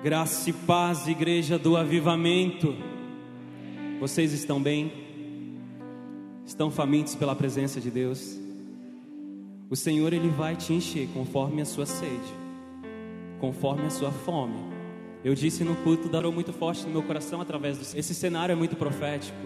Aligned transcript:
Graça 0.00 0.48
e 0.48 0.52
paz, 0.52 1.08
igreja 1.08 1.58
do 1.58 1.76
avivamento. 1.76 2.72
Vocês 3.98 4.32
estão 4.32 4.62
bem? 4.62 4.92
Estão 6.46 6.70
famintos 6.70 7.16
pela 7.16 7.34
presença 7.34 7.80
de 7.80 7.90
Deus? 7.90 8.38
O 9.68 9.74
Senhor 9.74 10.12
ele 10.12 10.28
vai 10.28 10.54
te 10.54 10.72
encher 10.72 11.08
conforme 11.12 11.62
a 11.62 11.64
sua 11.64 11.84
sede, 11.84 12.32
conforme 13.40 13.86
a 13.86 13.90
sua 13.90 14.12
fome. 14.12 14.60
Eu 15.24 15.34
disse 15.34 15.64
no 15.64 15.74
culto, 15.74 16.08
darou 16.08 16.30
muito 16.30 16.52
forte 16.52 16.86
no 16.86 16.92
meu 16.92 17.02
coração 17.02 17.40
através 17.40 17.76
do 17.76 17.98
Esse 17.98 18.14
cenário 18.14 18.52
é 18.52 18.56
muito 18.56 18.76
profético. 18.76 19.36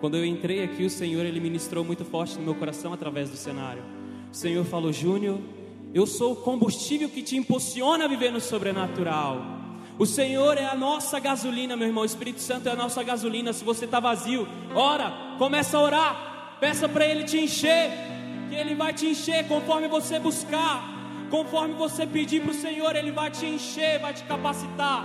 Quando 0.00 0.18
eu 0.18 0.24
entrei 0.26 0.62
aqui, 0.62 0.84
o 0.84 0.90
Senhor 0.90 1.24
ele 1.24 1.40
ministrou 1.40 1.82
muito 1.82 2.04
forte 2.04 2.36
no 2.36 2.44
meu 2.44 2.54
coração 2.54 2.92
através 2.92 3.30
do 3.30 3.38
cenário. 3.38 3.82
O 4.30 4.36
Senhor 4.36 4.66
falou: 4.66 4.92
"Júnior, 4.92 5.40
eu 5.94 6.06
sou 6.06 6.34
o 6.34 6.36
combustível 6.36 7.08
que 7.08 7.22
te 7.22 7.38
impulsiona 7.38 8.04
a 8.04 8.08
viver 8.08 8.30
no 8.30 8.40
sobrenatural." 8.40 9.53
O 9.96 10.04
Senhor 10.04 10.58
é 10.58 10.64
a 10.64 10.74
nossa 10.74 11.20
gasolina, 11.20 11.76
meu 11.76 11.86
irmão. 11.86 12.02
O 12.02 12.06
Espírito 12.06 12.40
Santo 12.40 12.68
é 12.68 12.72
a 12.72 12.76
nossa 12.76 13.02
gasolina. 13.02 13.52
Se 13.52 13.64
você 13.64 13.84
está 13.84 14.00
vazio, 14.00 14.46
ora, 14.74 15.12
começa 15.38 15.78
a 15.78 15.80
orar. 15.80 16.56
Peça 16.58 16.88
para 16.88 17.06
Ele 17.06 17.24
te 17.24 17.38
encher, 17.38 17.90
que 18.48 18.56
Ele 18.56 18.74
vai 18.74 18.92
te 18.92 19.06
encher 19.06 19.46
conforme 19.46 19.86
você 19.86 20.18
buscar. 20.18 20.92
Conforme 21.30 21.74
você 21.74 22.06
pedir 22.06 22.42
para 22.42 22.50
o 22.50 22.54
Senhor, 22.54 22.94
Ele 22.96 23.12
vai 23.12 23.30
te 23.30 23.46
encher, 23.46 24.00
vai 24.00 24.12
te 24.12 24.24
capacitar. 24.24 25.04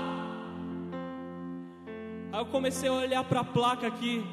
Aí 2.32 2.40
eu 2.40 2.46
comecei 2.48 2.90
a 2.90 2.94
olhar 2.94 3.24
para 3.24 3.42
a 3.42 3.44
placa 3.44 3.86
aqui. 3.88 4.24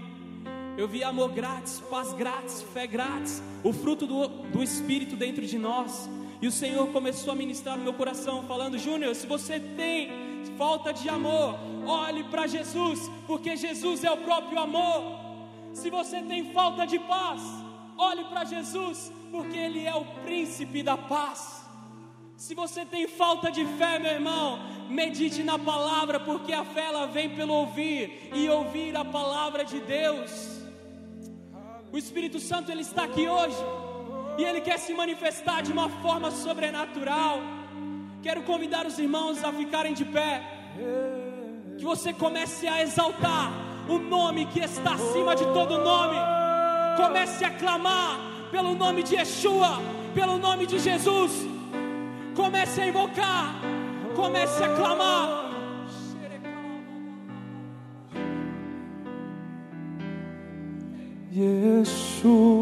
Eu 0.79 0.89
vi 0.89 1.03
amor 1.03 1.33
grátis, 1.33 1.83
paz 1.91 2.13
grátis, 2.15 2.63
fé 2.75 2.87
grátis, 2.87 3.43
o 3.63 3.73
fruto 3.73 4.07
do, 4.07 4.29
do 4.29 4.63
Espírito 4.63 5.17
dentro 5.17 5.47
de 5.47 5.59
nós. 5.59 6.09
E 6.41 6.47
o 6.47 6.53
Senhor 6.53 6.87
começou 6.89 7.33
a 7.33 7.37
ministrar 7.37 7.77
no 7.77 7.85
meu 7.85 7.95
coração, 7.95 8.43
falando: 8.45 8.79
Júnior, 8.79 9.15
se 9.15 9.27
você 9.27 9.59
tem 9.59 10.26
falta 10.53 10.93
de 10.93 11.09
amor, 11.09 11.59
olhe 11.87 12.25
para 12.25 12.47
Jesus, 12.47 13.11
porque 13.27 13.57
Jesus 13.57 14.05
é 14.05 14.11
o 14.11 14.19
próprio 14.19 14.59
amor. 14.59 15.19
Se 15.73 15.91
você 15.91 16.23
tem 16.23 16.53
falta 16.53 16.87
de 16.87 16.99
paz, 16.99 17.43
olhe 17.99 18.25
para 18.25 18.45
Jesus, 18.45 19.13
porque 19.31 19.57
Ele 19.57 19.85
é 19.85 19.95
o 19.95 20.05
príncipe 20.25 20.83
da 20.83 20.97
paz. 20.97 21.65
Se 22.37 22.55
você 22.55 22.85
tem 22.85 23.07
falta 23.07 23.51
de 23.51 23.65
fé, 23.79 23.99
meu 23.99 24.13
irmão, 24.13 24.59
medite 24.89 25.43
na 25.43 25.59
palavra, 25.59 26.21
porque 26.21 26.53
a 26.53 26.65
fé 26.65 26.87
ela 26.87 27.07
vem 27.07 27.35
pelo 27.35 27.55
ouvir 27.55 28.31
e 28.35 28.49
ouvir 28.49 28.95
a 28.97 29.05
palavra 29.05 29.65
de 29.65 29.81
Deus. 29.81 30.63
O 31.91 31.97
Espírito 31.97 32.39
Santo 32.39 32.71
ele 32.71 32.83
está 32.83 33.05
aqui 33.05 33.27
hoje 33.27 33.57
e 34.39 34.45
ele 34.45 34.61
quer 34.61 34.79
se 34.79 34.93
manifestar 34.93 35.63
de 35.63 35.73
uma 35.73 35.89
forma 35.89 36.31
sobrenatural. 36.31 37.41
Quero 38.27 38.43
convidar 38.43 38.85
os 38.85 38.99
irmãos 38.99 39.45
a 39.45 39.53
ficarem 39.53 39.95
de 39.95 40.05
pé. 40.05 40.43
Que 41.79 41.85
você 41.85 42.13
comece 42.13 42.67
a 42.67 42.83
exaltar 42.83 43.53
o 43.89 43.99
nome 44.01 44.47
que 44.47 44.59
está 44.59 44.95
acima 44.95 45.37
de 45.37 45.45
todo 45.45 45.79
nome. 45.79 46.17
Comece 46.97 47.45
a 47.45 47.51
clamar 47.51 48.19
pelo 48.51 48.75
nome 48.75 49.05
de 49.05 49.15
Yeshua, 49.15 49.81
pelo 50.13 50.39
nome 50.39 50.67
de 50.67 50.77
Jesus. 50.81 51.31
Comece 52.35 52.81
a 52.81 52.89
invocar, 52.89 53.61
comece 54.17 54.65
a 54.65 54.75
clamar. 54.75 55.53
Yeshua. 61.31 62.56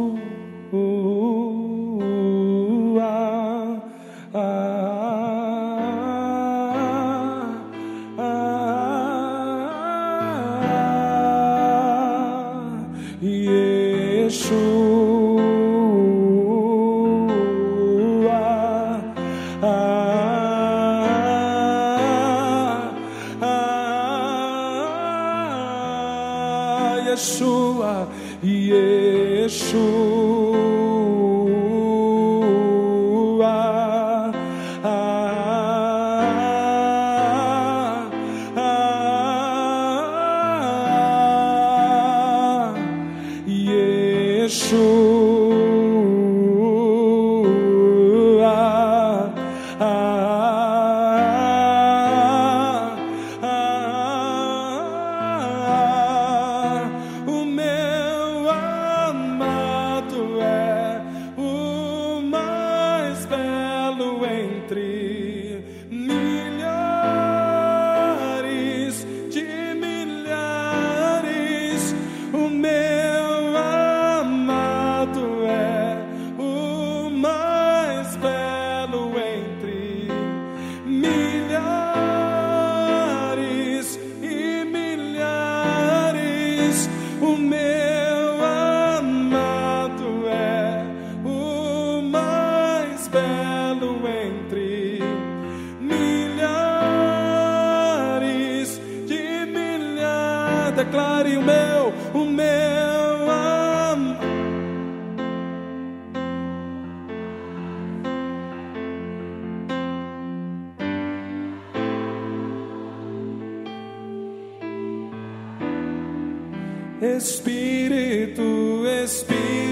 Espírito, 117.04 118.86
Espírito. 118.86 119.63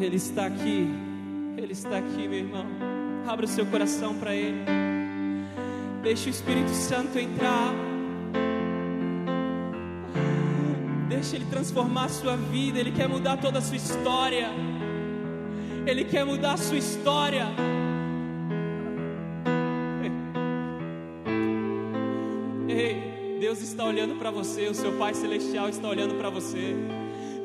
Ele 0.00 0.16
está 0.16 0.46
aqui 0.46 0.88
Ele 1.56 1.72
está 1.72 1.98
aqui, 1.98 2.28
meu 2.28 2.38
irmão. 2.38 2.66
Abra 3.26 3.46
o 3.46 3.48
seu 3.48 3.64
coração 3.66 4.14
para 4.14 4.34
Ele. 4.34 4.64
Deixe 6.02 6.28
o 6.28 6.30
Espírito 6.30 6.70
Santo 6.70 7.18
entrar. 7.18 7.72
Deixe 11.08 11.36
Ele 11.36 11.46
transformar 11.46 12.04
a 12.04 12.08
sua 12.08 12.36
vida. 12.36 12.78
Ele 12.78 12.90
quer 12.90 13.08
mudar 13.08 13.36
toda 13.38 13.58
a 13.58 13.62
sua 13.62 13.76
história. 13.76 14.50
Ele 15.86 16.04
quer 16.04 16.24
mudar 16.24 16.54
a 16.54 16.56
sua 16.56 16.76
história. 16.76 17.46
Ei, 22.68 23.38
Deus 23.40 23.62
está 23.62 23.84
olhando 23.84 24.18
para 24.18 24.30
você. 24.30 24.68
O 24.68 24.74
seu 24.74 24.92
Pai 24.98 25.14
Celestial 25.14 25.68
está 25.68 25.88
olhando 25.88 26.16
para 26.16 26.28
você. 26.28 26.74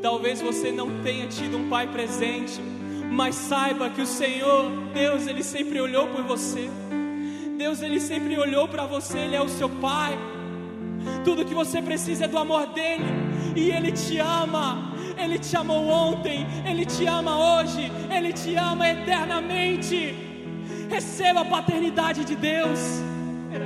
Talvez 0.01 0.41
você 0.41 0.71
não 0.71 1.01
tenha 1.01 1.27
tido 1.27 1.57
um 1.57 1.67
pai 1.67 1.87
presente, 1.87 2.61
mas 3.11 3.35
saiba 3.35 3.89
que 3.89 4.01
o 4.01 4.05
Senhor, 4.05 4.71
Deus, 4.93 5.27
ele 5.27 5.43
sempre 5.43 5.81
olhou 5.81 6.07
por 6.07 6.23
você. 6.23 6.69
Deus, 7.57 7.81
ele 7.81 7.99
sempre 7.99 8.37
olhou 8.37 8.67
para 8.67 8.85
você, 8.85 9.19
ele 9.19 9.35
é 9.35 9.41
o 9.41 9.49
seu 9.49 9.69
pai. 9.69 10.17
Tudo 11.25 11.43
que 11.43 11.53
você 11.53 11.81
precisa 11.81 12.25
é 12.25 12.27
do 12.27 12.37
amor 12.37 12.67
dele, 12.67 13.03
e 13.55 13.71
ele 13.71 13.91
te 13.91 14.19
ama. 14.19 14.93
Ele 15.17 15.37
te 15.37 15.57
amou 15.57 15.89
ontem, 15.89 16.47
ele 16.65 16.85
te 16.85 17.05
ama 17.05 17.37
hoje, 17.37 17.91
ele 18.09 18.31
te 18.31 18.55
ama 18.55 18.87
eternamente. 18.87 20.15
Receba 20.89 21.41
a 21.41 21.45
paternidade 21.45 22.23
de 22.23 22.35
Deus. 22.35 22.79
Ei, 23.51 23.59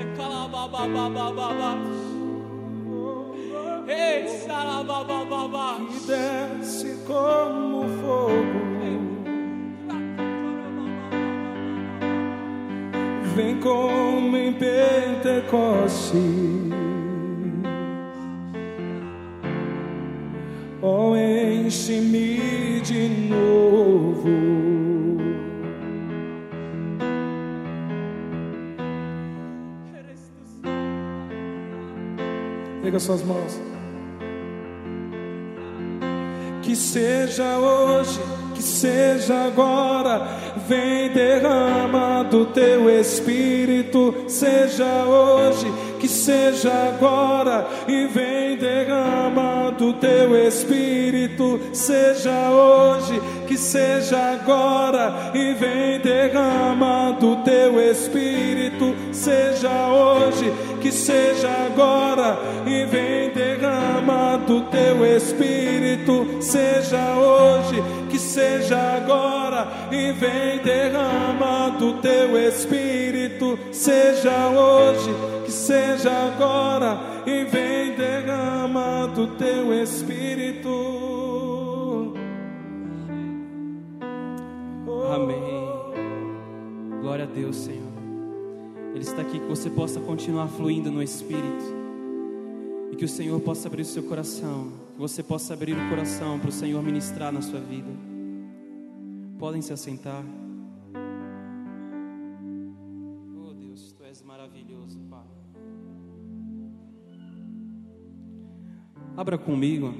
que 4.83 6.07
desce 6.07 6.97
como 7.07 7.87
fogo. 8.01 8.63
Vem 13.35 13.59
como 13.59 14.37
em 14.37 14.53
Pentecoste. 14.53 16.17
Oh, 20.81 21.15
enche-me 21.15 22.81
de 22.81 23.09
novo. 23.29 24.29
Pega 32.83 32.99
suas 32.99 33.23
mãos. 33.23 33.72
Que 36.73 36.79
seja 36.79 37.59
hoje, 37.59 38.19
que 38.55 38.63
seja 38.63 39.45
agora, 39.45 40.27
vem 40.67 41.07
derrama 41.11 42.23
do 42.23 42.47
teu 42.47 42.89
espírito. 42.89 44.25
Seja 44.27 45.05
hoje, 45.05 45.71
que 45.99 46.07
seja 46.07 46.71
agora, 46.71 47.67
e 47.87 48.07
vem 48.07 48.57
derrama 48.57 49.69
do 49.77 49.93
teu 49.93 50.35
espírito. 50.35 51.59
Seja 51.71 52.49
hoje, 52.49 53.21
que 53.47 53.55
seja 53.55 54.31
agora, 54.31 55.31
e 55.35 55.53
vem 55.53 55.99
derrama 55.99 57.15
do 57.19 57.35
teu 57.43 57.79
espírito. 57.79 58.95
Seja 59.11 59.89
hoje, 59.89 60.51
que 60.81 60.91
seja 60.91 61.51
agora, 61.67 62.35
e 62.65 62.83
vem 62.85 63.29
derrama 63.29 63.42
do 64.45 64.61
teu 64.69 65.05
espírito. 65.05 66.41
Seja 66.41 67.17
hoje, 67.17 67.81
que 68.09 68.19
seja 68.19 68.77
agora, 68.77 69.67
e 69.91 70.11
vem 70.11 70.59
derrama 70.63 71.69
do 71.77 71.93
teu 72.01 72.37
espírito. 72.47 73.57
Seja 73.71 74.49
hoje, 74.49 75.09
que 75.45 75.51
seja 75.51 76.11
agora, 76.11 76.99
e 77.25 77.43
vem 77.45 77.95
derrama 77.95 79.07
do 79.07 79.27
teu 79.27 79.73
espírito. 79.81 80.93
Amém. 85.13 85.69
Glória 87.01 87.25
a 87.25 87.27
Deus, 87.27 87.55
Senhor. 87.55 87.93
Ele 88.93 89.03
está 89.03 89.21
aqui 89.21 89.39
que 89.39 89.47
você 89.47 89.69
possa 89.69 89.99
continuar 89.99 90.47
fluindo 90.47 90.91
no 90.91 91.01
Espírito. 91.01 91.82
E 92.93 92.95
que 92.95 93.05
o 93.05 93.09
Senhor 93.09 93.41
possa 93.41 93.67
abrir 93.67 93.81
o 93.81 93.85
seu 93.85 94.03
coração. 94.03 94.71
Que 94.93 94.99
você 94.99 95.23
possa 95.23 95.55
abrir 95.55 95.73
o 95.73 95.89
coração 95.89 96.39
para 96.39 96.49
o 96.49 96.51
Senhor 96.51 96.79
ministrar 96.83 97.33
na 97.33 97.41
sua 97.41 97.59
vida. 97.59 97.89
Podem 99.39 99.63
se 99.63 99.73
assentar. 99.73 100.23
Oh 103.35 103.51
Deus, 103.51 103.93
tu 103.93 104.03
és 104.03 104.21
maravilhoso, 104.21 104.99
Pai. 105.09 105.25
Abra 109.17 109.39
comigo 109.39 109.91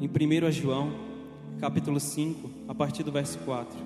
em 0.00 0.08
1 0.08 0.50
João, 0.50 0.92
capítulo 1.60 2.00
5, 2.00 2.50
a 2.66 2.74
partir 2.74 3.04
do 3.04 3.12
verso 3.12 3.38
4. 3.44 3.78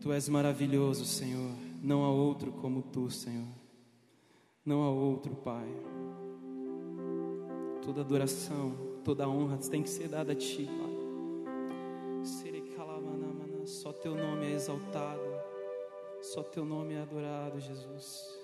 Tu 0.00 0.12
és 0.12 0.28
maravilhoso, 0.28 1.04
Senhor. 1.04 1.71
Não 1.82 2.04
há 2.04 2.10
outro 2.10 2.52
como 2.52 2.80
tu, 2.80 3.10
Senhor. 3.10 3.48
Não 4.64 4.84
há 4.84 4.90
outro, 4.90 5.34
Pai. 5.34 5.66
Toda 7.84 8.02
adoração, 8.02 8.72
toda 9.02 9.28
honra 9.28 9.58
tem 9.58 9.82
que 9.82 9.90
ser 9.90 10.06
dada 10.08 10.30
a 10.32 10.36
Ti, 10.36 10.64
Pai. 10.64 11.02
Só 13.66 13.92
Teu 13.92 14.14
nome 14.14 14.46
é 14.46 14.52
exaltado. 14.52 15.20
Só 16.20 16.44
Teu 16.44 16.64
nome 16.64 16.94
é 16.94 17.02
adorado, 17.02 17.58
Jesus. 17.58 18.41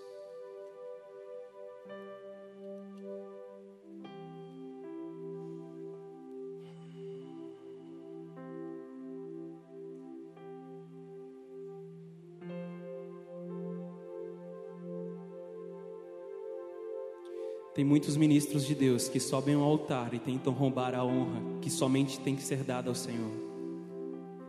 Tem 17.78 17.84
muitos 17.84 18.16
ministros 18.16 18.66
de 18.66 18.74
Deus 18.74 19.08
que 19.08 19.20
sobem 19.20 19.54
ao 19.54 19.62
altar 19.62 20.12
e 20.12 20.18
tentam 20.18 20.52
roubar 20.52 20.96
a 20.96 21.04
honra 21.04 21.40
que 21.62 21.70
somente 21.70 22.18
tem 22.18 22.34
que 22.34 22.42
ser 22.42 22.64
dada 22.64 22.88
ao 22.88 22.94
Senhor. 22.96 23.30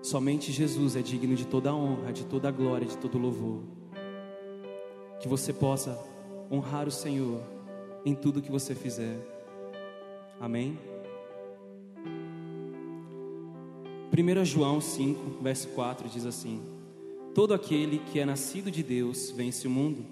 Somente 0.01 0.51
Jesus 0.51 0.95
é 0.95 1.03
digno 1.03 1.35
de 1.35 1.45
toda 1.45 1.69
a 1.69 1.75
honra, 1.75 2.11
de 2.11 2.25
toda 2.25 2.47
a 2.47 2.51
glória, 2.51 2.87
de 2.87 2.97
todo 2.97 3.19
o 3.19 3.21
louvor. 3.21 3.61
Que 5.21 5.27
você 5.27 5.53
possa 5.53 5.95
honrar 6.51 6.87
o 6.87 6.91
Senhor 6.91 7.39
em 8.03 8.15
tudo 8.15 8.41
que 8.41 8.49
você 8.49 8.73
fizer. 8.73 9.15
Amém? 10.39 10.75
1 14.11 14.43
João 14.43 14.81
5, 14.81 15.43
verso 15.43 15.67
4 15.67 16.09
diz 16.09 16.25
assim: 16.25 16.59
Todo 17.35 17.53
aquele 17.53 17.99
que 18.11 18.19
é 18.19 18.25
nascido 18.25 18.71
de 18.71 18.81
Deus 18.81 19.29
vence 19.29 19.67
o 19.67 19.69
mundo, 19.69 20.03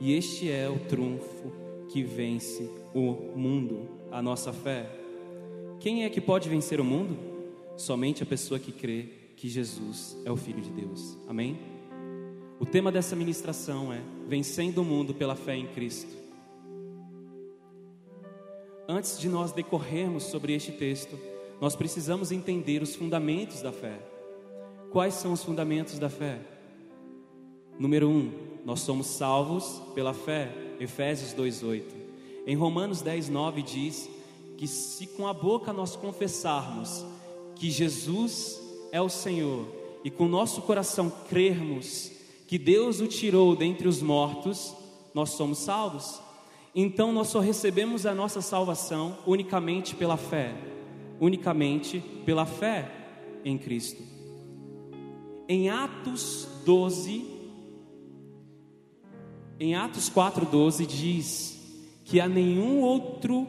e 0.00 0.14
este 0.14 0.50
é 0.50 0.68
o 0.68 0.80
trunfo 0.80 1.64
que 1.88 2.02
vence 2.02 2.68
o 2.94 3.32
mundo, 3.36 3.88
a 4.10 4.20
nossa 4.20 4.52
fé. 4.52 4.88
Quem 5.78 6.04
é 6.04 6.10
que 6.10 6.20
pode 6.20 6.48
vencer 6.48 6.80
o 6.80 6.84
mundo? 6.84 7.16
Somente 7.76 8.22
a 8.22 8.26
pessoa 8.26 8.58
que 8.58 8.72
crê 8.72 9.08
que 9.36 9.48
Jesus 9.48 10.16
é 10.24 10.30
o 10.30 10.36
Filho 10.36 10.60
de 10.60 10.70
Deus. 10.70 11.16
Amém? 11.28 11.58
O 12.58 12.64
tema 12.64 12.90
dessa 12.90 13.14
ministração 13.14 13.92
é 13.92 14.00
Vencendo 14.26 14.78
o 14.78 14.84
mundo 14.84 15.14
pela 15.14 15.36
fé 15.36 15.54
em 15.54 15.66
Cristo. 15.66 16.10
Antes 18.88 19.18
de 19.18 19.28
nós 19.28 19.52
decorrermos 19.52 20.24
sobre 20.24 20.54
este 20.54 20.72
texto, 20.72 21.18
nós 21.60 21.76
precisamos 21.76 22.32
entender 22.32 22.82
os 22.82 22.94
fundamentos 22.94 23.60
da 23.60 23.72
fé. 23.72 23.98
Quais 24.90 25.14
são 25.14 25.32
os 25.32 25.44
fundamentos 25.44 25.98
da 25.98 26.08
fé? 26.08 26.40
Número 27.78 28.08
um, 28.08 28.32
nós 28.64 28.80
somos 28.80 29.06
salvos 29.06 29.82
pela 29.94 30.14
fé 30.14 30.65
Efésios 30.80 31.32
2:8. 31.32 31.94
Em 32.46 32.54
Romanos 32.56 33.02
10:9 33.02 33.62
diz 33.62 34.08
que 34.56 34.66
se 34.66 35.06
com 35.06 35.26
a 35.26 35.32
boca 35.32 35.72
nós 35.72 35.96
confessarmos 35.96 37.04
que 37.54 37.70
Jesus 37.70 38.60
é 38.92 39.00
o 39.00 39.08
Senhor 39.08 39.66
e 40.04 40.10
com 40.10 40.24
o 40.24 40.28
nosso 40.28 40.62
coração 40.62 41.10
crermos 41.28 42.12
que 42.46 42.58
Deus 42.58 43.00
o 43.00 43.06
tirou 43.06 43.56
dentre 43.56 43.88
os 43.88 44.00
mortos, 44.00 44.74
nós 45.12 45.30
somos 45.30 45.58
salvos. 45.58 46.20
Então 46.74 47.12
nós 47.12 47.28
só 47.28 47.40
recebemos 47.40 48.06
a 48.06 48.14
nossa 48.14 48.40
salvação 48.40 49.18
unicamente 49.26 49.94
pela 49.94 50.16
fé, 50.16 50.54
unicamente 51.18 52.00
pela 52.24 52.46
fé 52.46 52.90
em 53.44 53.58
Cristo. 53.58 54.02
Em 55.48 55.70
Atos 55.70 56.46
12, 56.64 57.35
em 59.58 59.74
Atos 59.74 60.10
4,12 60.10 60.86
diz 60.86 61.60
que 62.04 62.20
a 62.20 62.28
nenhum 62.28 62.80
outro 62.80 63.46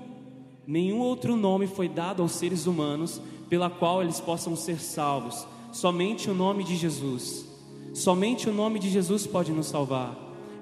Nenhum 0.68 1.00
outro 1.00 1.38
nome 1.38 1.66
foi 1.66 1.88
dado 1.88 2.22
aos 2.22 2.34
seres 2.34 2.68
humanos 2.68 3.22
pela 3.48 3.70
qual 3.70 4.04
eles 4.04 4.20
possam 4.20 4.54
ser 4.54 4.82
salvos, 4.82 5.48
somente 5.72 6.30
o 6.30 6.34
nome 6.34 6.62
de 6.66 6.76
Jesus. 6.76 7.46
Somente 7.94 8.50
o 8.50 8.54
nome 8.54 8.78
de 8.78 8.90
Jesus 8.90 9.26
pode 9.26 9.54
nos 9.54 9.68
salvar. 9.68 10.14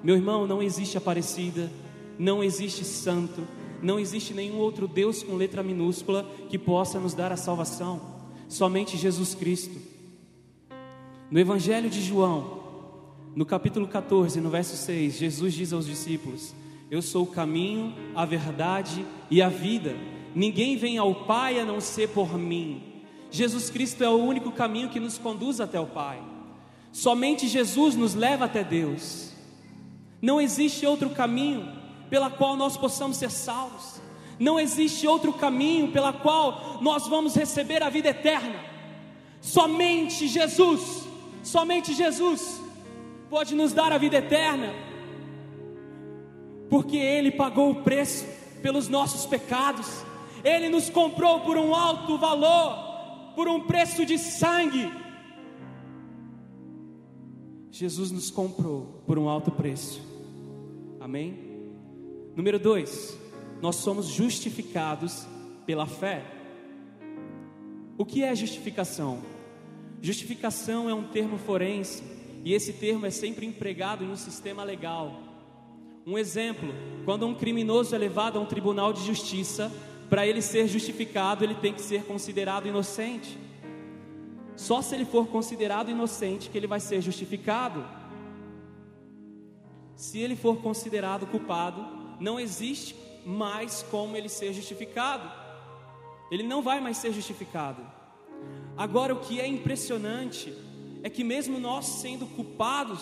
Meu 0.04 0.14
irmão, 0.14 0.46
não 0.46 0.62
existe 0.62 0.96
Aparecida, 0.96 1.72
não 2.16 2.42
existe 2.42 2.84
santo, 2.84 3.42
não 3.82 3.98
existe 3.98 4.32
nenhum 4.32 4.58
outro 4.58 4.86
Deus 4.86 5.24
com 5.24 5.34
letra 5.34 5.60
minúscula 5.60 6.24
que 6.48 6.56
possa 6.56 7.00
nos 7.00 7.12
dar 7.12 7.32
a 7.32 7.36
salvação. 7.36 8.00
Somente 8.48 8.96
Jesus 8.96 9.34
Cristo. 9.34 9.76
No 11.28 11.40
Evangelho 11.40 11.90
de 11.90 12.00
João, 12.00 12.60
no 13.36 13.44
capítulo 13.44 13.86
14, 13.86 14.40
no 14.40 14.48
verso 14.48 14.74
6, 14.78 15.18
Jesus 15.18 15.52
diz 15.52 15.70
aos 15.70 15.84
discípulos: 15.84 16.54
Eu 16.90 17.02
sou 17.02 17.24
o 17.24 17.30
caminho, 17.30 17.94
a 18.14 18.24
verdade 18.24 19.04
e 19.30 19.42
a 19.42 19.50
vida. 19.50 19.94
Ninguém 20.34 20.78
vem 20.78 20.96
ao 20.96 21.14
Pai 21.26 21.60
a 21.60 21.64
não 21.64 21.78
ser 21.78 22.08
por 22.08 22.38
mim. 22.38 22.82
Jesus 23.30 23.68
Cristo 23.68 24.02
é 24.02 24.08
o 24.08 24.16
único 24.16 24.50
caminho 24.50 24.88
que 24.88 24.98
nos 24.98 25.18
conduz 25.18 25.60
até 25.60 25.78
o 25.78 25.84
Pai. 25.84 26.18
Somente 26.90 27.46
Jesus 27.46 27.94
nos 27.94 28.14
leva 28.14 28.46
até 28.46 28.64
Deus. 28.64 29.32
Não 30.22 30.40
existe 30.40 30.86
outro 30.86 31.10
caminho 31.10 31.70
pela 32.08 32.30
qual 32.30 32.56
nós 32.56 32.78
possamos 32.78 33.18
ser 33.18 33.30
salvos. 33.30 34.00
Não 34.38 34.58
existe 34.58 35.06
outro 35.06 35.34
caminho 35.34 35.92
pela 35.92 36.10
qual 36.10 36.78
nós 36.80 37.06
vamos 37.06 37.34
receber 37.34 37.82
a 37.82 37.90
vida 37.90 38.08
eterna. 38.08 38.64
Somente 39.42 40.26
Jesus, 40.26 41.06
somente 41.42 41.92
Jesus 41.92 42.64
pode 43.28 43.54
nos 43.54 43.72
dar 43.72 43.92
a 43.92 43.98
vida 43.98 44.16
eterna, 44.16 44.72
porque 46.68 46.96
Ele 46.96 47.30
pagou 47.30 47.70
o 47.70 47.82
preço 47.82 48.26
pelos 48.62 48.88
nossos 48.88 49.26
pecados, 49.26 50.04
Ele 50.44 50.68
nos 50.68 50.90
comprou 50.90 51.40
por 51.40 51.56
um 51.56 51.74
alto 51.74 52.18
valor, 52.18 53.34
por 53.34 53.48
um 53.48 53.60
preço 53.60 54.04
de 54.04 54.18
sangue. 54.18 54.90
Jesus 57.70 58.10
nos 58.10 58.30
comprou 58.30 59.02
por 59.06 59.18
um 59.18 59.28
alto 59.28 59.50
preço, 59.50 60.00
amém? 61.00 61.38
Número 62.34 62.58
dois, 62.58 63.18
nós 63.60 63.76
somos 63.76 64.06
justificados 64.06 65.26
pela 65.66 65.86
fé. 65.86 66.24
O 67.98 68.04
que 68.04 68.22
é 68.22 68.34
justificação? 68.34 69.20
Justificação 70.00 70.88
é 70.88 70.94
um 70.94 71.08
termo 71.08 71.38
forense 71.38 72.15
e 72.46 72.54
esse 72.54 72.74
termo 72.74 73.04
é 73.04 73.10
sempre 73.10 73.44
empregado 73.44 74.04
em 74.04 74.08
um 74.08 74.14
sistema 74.14 74.62
legal. 74.62 75.20
Um 76.06 76.16
exemplo: 76.16 76.72
quando 77.04 77.26
um 77.26 77.34
criminoso 77.34 77.92
é 77.92 77.98
levado 77.98 78.38
a 78.38 78.40
um 78.40 78.46
tribunal 78.46 78.92
de 78.92 79.04
justiça, 79.04 79.72
para 80.08 80.24
ele 80.24 80.40
ser 80.40 80.68
justificado, 80.68 81.42
ele 81.42 81.56
tem 81.56 81.72
que 81.72 81.80
ser 81.80 82.04
considerado 82.04 82.68
inocente. 82.68 83.36
Só 84.54 84.80
se 84.80 84.94
ele 84.94 85.04
for 85.04 85.26
considerado 85.26 85.90
inocente 85.90 86.48
que 86.48 86.56
ele 86.56 86.68
vai 86.68 86.78
ser 86.78 87.00
justificado. 87.00 87.84
Se 89.96 90.20
ele 90.20 90.36
for 90.36 90.58
considerado 90.58 91.26
culpado, 91.26 91.84
não 92.20 92.38
existe 92.38 92.94
mais 93.26 93.82
como 93.90 94.16
ele 94.16 94.28
ser 94.28 94.52
justificado. 94.52 95.28
Ele 96.30 96.44
não 96.44 96.62
vai 96.62 96.80
mais 96.80 96.96
ser 96.98 97.12
justificado. 97.12 97.82
Agora, 98.76 99.12
o 99.12 99.18
que 99.18 99.40
é 99.40 99.48
impressionante 99.48 100.54
é 101.06 101.08
que, 101.08 101.22
mesmo 101.22 101.60
nós 101.60 101.86
sendo 101.86 102.26
culpados, 102.26 102.98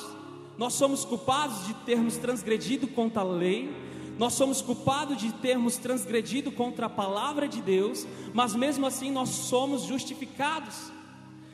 nós 0.59 0.75
somos 0.75 1.07
culpados 1.07 1.67
de 1.67 1.73
termos 1.87 2.19
transgredido 2.19 2.87
contra 2.87 3.23
a 3.23 3.25
lei, 3.25 3.75
nós 4.19 4.35
somos 4.35 4.61
culpados 4.61 5.17
de 5.17 5.33
termos 5.33 5.79
transgredido 5.79 6.53
contra 6.53 6.85
a 6.85 6.91
palavra 6.91 7.49
de 7.49 7.63
Deus, 7.63 8.07
mas 8.35 8.55
mesmo 8.55 8.85
assim 8.85 9.11
nós 9.11 9.31
somos 9.31 9.85
justificados. 9.85 10.93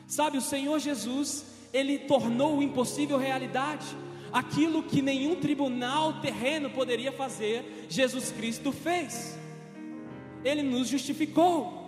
Sabe, 0.05 0.39
o 0.39 0.41
Senhor 0.41 0.77
Jesus, 0.77 1.45
ele 1.71 1.99
tornou 1.99 2.57
o 2.57 2.61
impossível 2.61 3.17
realidade 3.17 3.85
aquilo 4.33 4.83
que 4.83 5.01
nenhum 5.01 5.37
tribunal 5.37 6.19
terreno 6.19 6.69
poderia 6.69 7.13
fazer, 7.13 7.87
Jesus 7.87 8.29
Cristo 8.29 8.73
fez. 8.73 9.39
Ele 10.43 10.63
nos 10.63 10.89
justificou. 10.89 11.80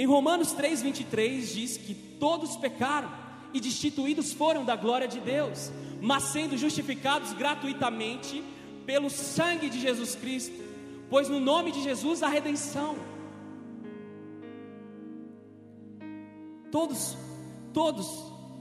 Em 0.00 0.06
Romanos 0.06 0.52
3:23 0.52 1.52
diz 1.52 1.76
que 1.76 1.92
todos 1.94 2.56
pecaram 2.56 3.10
e 3.52 3.60
destituídos 3.60 4.32
foram 4.32 4.64
da 4.64 4.74
glória 4.74 5.06
de 5.06 5.20
Deus, 5.20 5.70
mas 6.00 6.22
sendo 6.22 6.56
justificados 6.56 7.34
gratuitamente 7.34 8.42
pelo 8.86 9.10
sangue 9.10 9.68
de 9.68 9.78
Jesus 9.78 10.14
Cristo, 10.14 10.56
pois 11.10 11.28
no 11.28 11.38
nome 11.38 11.70
de 11.70 11.82
Jesus 11.82 12.22
há 12.22 12.28
redenção. 12.28 12.96
Todos, 16.72 17.14
todos, 17.74 18.06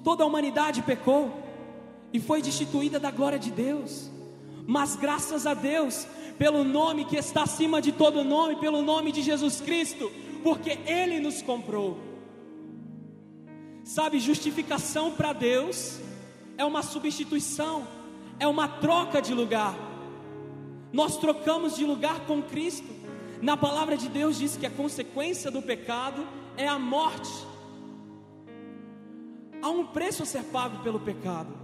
toda 0.03 0.25
a 0.25 0.27
humanidade 0.27 0.81
pecou 0.81 1.31
e 2.11 2.19
foi 2.19 2.41
destituída 2.41 2.99
da 2.99 3.11
glória 3.11 3.39
de 3.39 3.49
Deus. 3.49 4.11
Mas 4.67 4.97
graças 4.97 5.47
a 5.47 5.53
Deus, 5.53 6.05
pelo 6.37 6.65
nome 6.65 7.05
que 7.05 7.15
está 7.15 7.43
acima 7.43 7.81
de 7.81 7.93
todo 7.93 8.25
nome, 8.25 8.57
pelo 8.57 8.81
nome 8.81 9.13
de 9.13 9.21
Jesus 9.21 9.61
Cristo, 9.61 10.11
porque 10.43 10.79
Ele 10.85 11.19
nos 11.19 11.41
comprou. 11.41 11.97
Sabe, 13.83 14.19
justificação 14.19 15.11
para 15.11 15.33
Deus 15.33 15.99
é 16.57 16.65
uma 16.65 16.83
substituição, 16.83 17.87
é 18.39 18.47
uma 18.47 18.67
troca 18.67 19.21
de 19.21 19.33
lugar. 19.33 19.75
Nós 20.91 21.17
trocamos 21.17 21.75
de 21.75 21.85
lugar 21.85 22.21
com 22.25 22.41
Cristo. 22.41 22.87
Na 23.41 23.55
palavra 23.55 23.95
de 23.95 24.09
Deus 24.09 24.37
diz 24.37 24.57
que 24.57 24.65
a 24.65 24.69
consequência 24.69 25.49
do 25.49 25.61
pecado 25.61 26.27
é 26.57 26.67
a 26.67 26.77
morte. 26.77 27.31
Há 29.61 29.69
um 29.69 29.87
preço 29.87 30.23
a 30.23 30.25
ser 30.25 30.43
pago 30.45 30.83
pelo 30.83 30.99
pecado. 30.99 31.57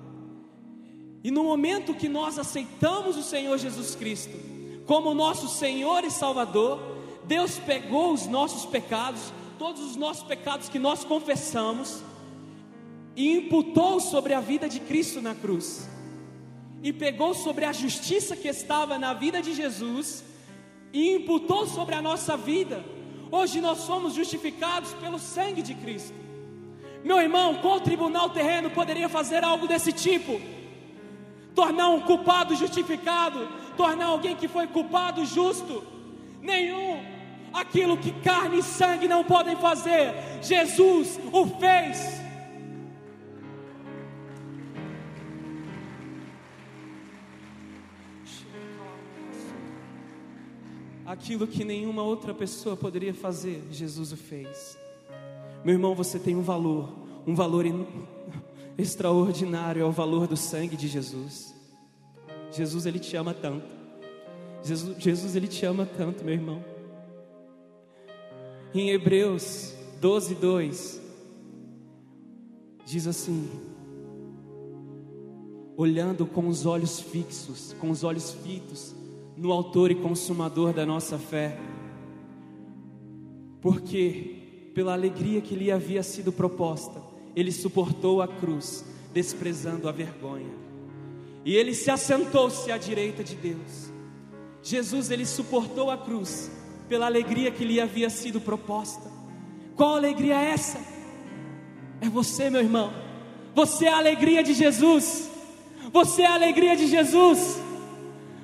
E 1.24 1.32
no 1.32 1.44
momento 1.44 1.94
que 1.94 2.08
nós 2.08 2.38
aceitamos 2.38 3.18
o 3.18 3.24
Senhor 3.24 3.58
Jesus 3.58 3.96
Cristo 3.96 4.38
como 4.86 5.14
nosso 5.14 5.48
Senhor 5.48 6.04
e 6.04 6.12
Salvador, 6.12 6.80
Deus 7.28 7.58
pegou 7.60 8.14
os 8.14 8.28
nossos 8.28 8.66
pecados, 8.66 9.34
todos 9.58 9.82
os 9.82 9.96
nossos 9.96 10.24
pecados 10.24 10.70
que 10.70 10.80
nós 10.80 11.04
confessamos, 11.04 12.04
e 13.16 13.38
imputou 13.38 14.00
sobre 14.00 14.34
a 14.34 14.40
vida 14.40 14.68
de 14.68 14.80
Cristo 14.80 15.22
na 15.22 15.34
cruz. 15.34 15.90
E 16.84 16.92
pegou 16.94 17.34
sobre 17.34 17.66
a 17.66 17.72
justiça 17.72 18.36
que 18.36 18.48
estava 18.48 19.00
na 19.00 19.14
vida 19.14 19.42
de 19.42 19.54
Jesus 19.54 20.24
e 20.94 21.16
imputou 21.16 21.66
sobre 21.66 21.96
a 21.96 22.02
nossa 22.02 22.38
vida. 22.38 22.86
Hoje 23.32 23.60
nós 23.60 23.80
somos 23.80 24.14
justificados 24.14 24.94
pelo 24.94 25.18
sangue 25.18 25.62
de 25.62 25.74
Cristo. 25.74 26.14
Meu 27.04 27.20
irmão, 27.20 27.56
qual 27.56 27.80
tribunal 27.80 28.30
terreno 28.30 28.70
poderia 28.70 29.10
fazer 29.10 29.44
algo 29.44 29.68
desse 29.68 29.92
tipo? 29.92 30.40
tornar 31.56 31.88
um 31.90 32.02
culpado 32.02 32.54
justificado, 32.56 33.48
tornar 33.78 34.08
alguém 34.08 34.36
que 34.36 34.48
foi 34.48 34.68
culpado 34.68 35.26
justo. 35.26 35.84
Nenhum. 36.42 37.15
Aquilo 37.56 37.98
que 37.98 38.12
carne 38.12 38.60
e 38.60 38.64
sangue 38.64 39.08
não 39.08 39.24
podem 39.24 39.56
fazer, 39.56 40.14
Jesus 40.42 41.18
o 41.32 41.48
fez. 41.58 42.22
Aquilo 51.06 51.48
que 51.48 51.64
nenhuma 51.64 52.04
outra 52.04 52.34
pessoa 52.34 52.76
poderia 52.76 53.14
fazer, 53.14 53.64
Jesus 53.72 54.12
o 54.12 54.18
fez. 54.18 54.78
Meu 55.64 55.76
irmão, 55.76 55.96
você 55.96 56.20
tem 56.20 56.36
um 56.36 56.42
valor, 56.42 56.94
um 57.26 57.34
valor 57.34 57.66
extraordinário 58.78 59.82
é 59.82 59.86
o 59.86 59.94
valor 59.94 60.28
do 60.28 60.36
sangue 60.36 60.76
de 60.76 60.90
Jesus. 60.90 61.56
Jesus, 62.52 62.86
ele 62.86 63.00
te 63.00 63.16
ama 63.16 63.34
tanto. 63.34 63.66
Jesus, 64.62 65.02
Jesus 65.02 65.38
ele 65.38 65.48
te 65.48 65.66
ama 65.66 65.86
tanto, 65.86 66.22
meu 66.26 66.34
irmão. 66.34 66.75
Em 68.78 68.90
Hebreus 68.90 69.74
12, 70.02 70.36
2, 70.36 71.02
diz 72.86 73.08
assim: 73.08 73.50
olhando 75.78 76.26
com 76.26 76.50
os 76.50 76.66
olhos 76.66 77.00
fixos, 77.00 77.74
com 77.80 77.90
os 77.90 78.04
olhos 78.04 78.32
fitos 78.44 78.94
no 79.38 79.54
Autor 79.54 79.92
e 79.92 79.96
Consumador 79.96 80.74
da 80.74 80.86
nossa 80.86 81.18
fé, 81.18 81.58
porque 83.62 84.72
pela 84.74 84.92
alegria 84.92 85.40
que 85.40 85.56
lhe 85.56 85.72
havia 85.72 86.04
sido 86.04 86.34
proposta, 86.34 87.02
ele 87.34 87.54
suportou 87.54 88.22
a 88.22 88.28
cruz, 88.28 88.84
desprezando 89.14 89.88
a 89.88 89.94
vergonha. 89.94 90.54
E 91.46 91.56
ele 91.56 91.74
se 91.74 91.90
assentou-se 91.90 92.70
à 92.70 92.78
direita 92.78 93.24
de 93.24 93.36
Deus. 93.36 93.90
Jesus, 94.62 95.12
ele 95.12 95.26
suportou 95.26 95.90
a 95.90 95.98
cruz 95.98 96.52
pela 96.88 97.06
alegria 97.06 97.52
que 97.52 97.66
lhe 97.66 97.80
havia 97.80 98.10
sido 98.10 98.40
proposta. 98.40 99.12
Qual 99.76 99.96
alegria 99.96 100.36
é 100.36 100.52
essa? 100.52 100.80
É 102.02 102.10
você, 102.10 102.50
meu 102.50 102.62
irmão. 102.62 102.94
Você 103.54 103.86
é 103.86 103.90
a 103.90 103.98
alegria 103.98 104.44
de 104.44 104.54
Jesus. 104.54 105.30
Você 105.92 106.22
é 106.22 106.28
a 106.28 106.34
alegria 106.34 106.76
de 106.76 106.88
Jesus. 106.88 107.62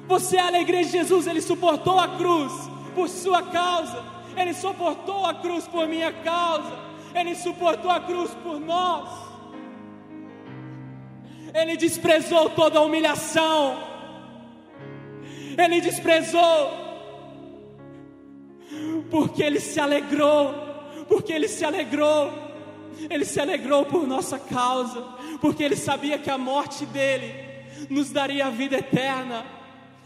Você 0.07 0.38
é 0.38 0.41
a 0.41 0.48
alegria 0.48 0.83
de 0.83 0.91
Jesus. 0.91 1.27
Ele 1.27 1.41
suportou 1.41 2.00
a 2.00 2.17
cruz 2.17 2.51
por 2.93 3.07
sua 3.10 3.41
causa, 3.43 4.03
Ele 4.36 4.53
suportou 4.53 5.25
a 5.25 5.33
cruz 5.33 5.67
por 5.67 5.88
minha 5.88 6.12
causa, 6.12 6.77
Ele 7.13 7.36
suportou 7.36 7.89
a 7.89 8.00
cruz 8.00 8.31
por 8.43 8.60
nós. 8.60 9.10
Ele 11.53 11.75
desprezou 11.75 12.50
toda 12.50 12.79
a 12.79 12.81
humilhação, 12.81 13.77
Ele 15.57 15.81
desprezou, 15.81 16.81
porque 19.10 19.44
Ele 19.44 19.60
se 19.60 19.80
alegrou, 19.80 20.54
porque 21.08 21.34
Ele 21.34 21.48
se 21.48 21.66
alegrou, 21.66 22.32
Ele 23.10 23.25
se 23.25 23.40
alegrou 23.40 23.86
por 23.86 24.08
nossa 24.08 24.40
causa, 24.40 25.01
porque 25.40 25.63
Ele 25.63 25.75
sabia 25.75 26.18
que 26.18 26.30
a 26.30 26.38
morte 26.38 26.86
dele 26.86 27.34
nos 27.90 28.12
daria 28.12 28.48
a 28.48 28.50
vida 28.50 28.78
eterna. 28.78 29.46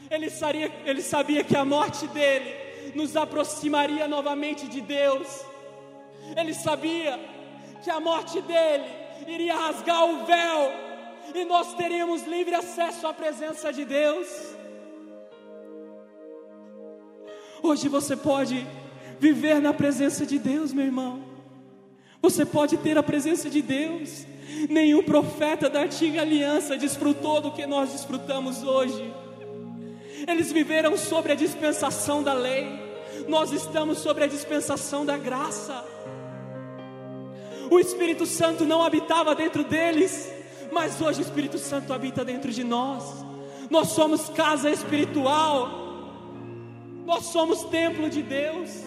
Ele 0.10 0.30
sabia, 0.30 0.72
ele 0.86 1.02
sabia 1.02 1.44
que 1.44 1.58
a 1.58 1.66
morte 1.66 2.08
dele 2.08 2.66
nos 2.94 3.16
aproximaria 3.16 4.08
novamente 4.08 4.68
de 4.68 4.82
Deus. 4.82 5.28
Ele 6.36 6.54
sabia 6.54 7.20
que 7.84 7.90
a 7.90 8.00
morte 8.00 8.40
dele 8.42 8.86
iria 9.28 9.56
rasgar 9.56 10.06
o 10.06 10.26
véu 10.26 10.72
e 11.34 11.44
nós 11.46 11.74
teríamos 11.74 12.26
livre 12.26 12.54
acesso 12.54 13.08
à 13.08 13.14
presença 13.14 13.74
de 13.74 13.84
Deus. 13.84 14.28
Hoje 17.66 17.90
você 17.90 18.16
pode 18.16 18.64
viver 19.20 19.60
na 19.60 19.74
presença 19.74 20.24
de 20.24 20.38
Deus, 20.38 20.72
meu 20.72 20.86
irmão. 20.86 21.24
Você 22.22 22.46
pode 22.46 22.78
ter 22.78 22.96
a 22.96 23.02
presença 23.02 23.50
de 23.50 23.60
Deus. 23.60 24.24
Nenhum 24.70 25.02
profeta 25.02 25.68
da 25.68 25.82
antiga 25.82 26.22
aliança 26.22 26.78
desfrutou 26.78 27.42
do 27.42 27.52
que 27.52 27.66
nós 27.66 27.92
desfrutamos 27.92 28.62
hoje. 28.62 29.12
Eles 30.28 30.52
viveram 30.52 30.96
sobre 30.96 31.32
a 31.32 31.36
dispensação 31.36 32.22
da 32.22 32.34
lei, 32.34 32.68
nós 33.28 33.52
estamos 33.52 33.98
sobre 33.98 34.26
a 34.26 34.28
dispensação 34.28 35.04
da 35.04 35.18
graça. 35.18 35.84
O 37.72 37.80
Espírito 37.80 38.28
Santo 38.28 38.64
não 38.64 38.84
habitava 38.84 39.34
dentro 39.34 39.64
deles, 39.64 40.32
mas 40.72 41.02
hoje 41.02 41.20
o 41.20 41.24
Espírito 41.24 41.58
Santo 41.58 41.92
habita 41.92 42.24
dentro 42.24 42.52
de 42.52 42.64
nós. 42.64 43.26
Nós 43.72 43.88
somos 43.88 44.30
casa 44.30 44.70
espiritual, 44.70 45.85
nós 47.06 47.26
somos 47.26 47.64
templo 47.66 48.10
de 48.10 48.24
Deus. 48.24 48.84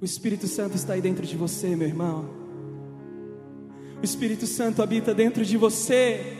O 0.00 0.04
Espírito 0.04 0.46
Santo 0.46 0.76
está 0.76 0.94
aí 0.94 1.00
dentro 1.00 1.26
de 1.26 1.36
você, 1.36 1.76
meu 1.76 1.86
irmão. 1.86 2.24
O 4.00 4.04
Espírito 4.04 4.46
Santo 4.46 4.82
habita 4.82 5.14
dentro 5.14 5.44
de 5.44 5.58
você. 5.58 6.38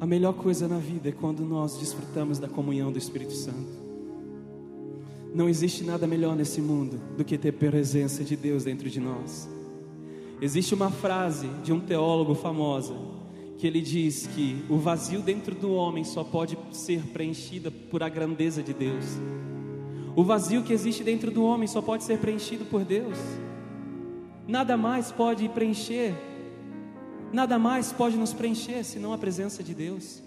A 0.00 0.06
melhor 0.06 0.34
coisa 0.34 0.68
na 0.68 0.78
vida 0.78 1.08
é 1.08 1.12
quando 1.12 1.44
nós 1.44 1.76
desfrutamos 1.78 2.38
da 2.38 2.48
comunhão 2.48 2.92
do 2.92 2.98
Espírito 2.98 3.32
Santo. 3.32 3.87
Não 5.38 5.48
existe 5.48 5.84
nada 5.84 6.04
melhor 6.04 6.34
nesse 6.34 6.60
mundo 6.60 7.00
do 7.16 7.24
que 7.24 7.38
ter 7.38 7.52
presença 7.52 8.24
de 8.24 8.34
Deus 8.34 8.64
dentro 8.64 8.90
de 8.90 8.98
nós. 8.98 9.48
Existe 10.42 10.74
uma 10.74 10.90
frase 10.90 11.46
de 11.62 11.72
um 11.72 11.78
teólogo 11.78 12.34
famosa 12.34 12.92
que 13.56 13.64
ele 13.64 13.80
diz 13.80 14.26
que 14.26 14.64
o 14.68 14.78
vazio 14.78 15.22
dentro 15.22 15.54
do 15.54 15.72
homem 15.72 16.02
só 16.02 16.24
pode 16.24 16.58
ser 16.72 17.02
preenchido 17.12 17.70
por 17.70 18.02
a 18.02 18.08
grandeza 18.08 18.64
de 18.64 18.74
Deus. 18.74 19.04
O 20.16 20.24
vazio 20.24 20.64
que 20.64 20.72
existe 20.72 21.04
dentro 21.04 21.30
do 21.30 21.44
homem 21.44 21.68
só 21.68 21.80
pode 21.80 22.02
ser 22.02 22.18
preenchido 22.18 22.64
por 22.64 22.84
Deus. 22.84 23.16
Nada 24.44 24.76
mais 24.76 25.12
pode 25.12 25.48
preencher, 25.50 26.16
nada 27.32 27.60
mais 27.60 27.92
pode 27.92 28.16
nos 28.16 28.32
preencher 28.32 28.82
senão 28.82 29.12
a 29.12 29.18
presença 29.18 29.62
de 29.62 29.72
Deus. 29.72 30.20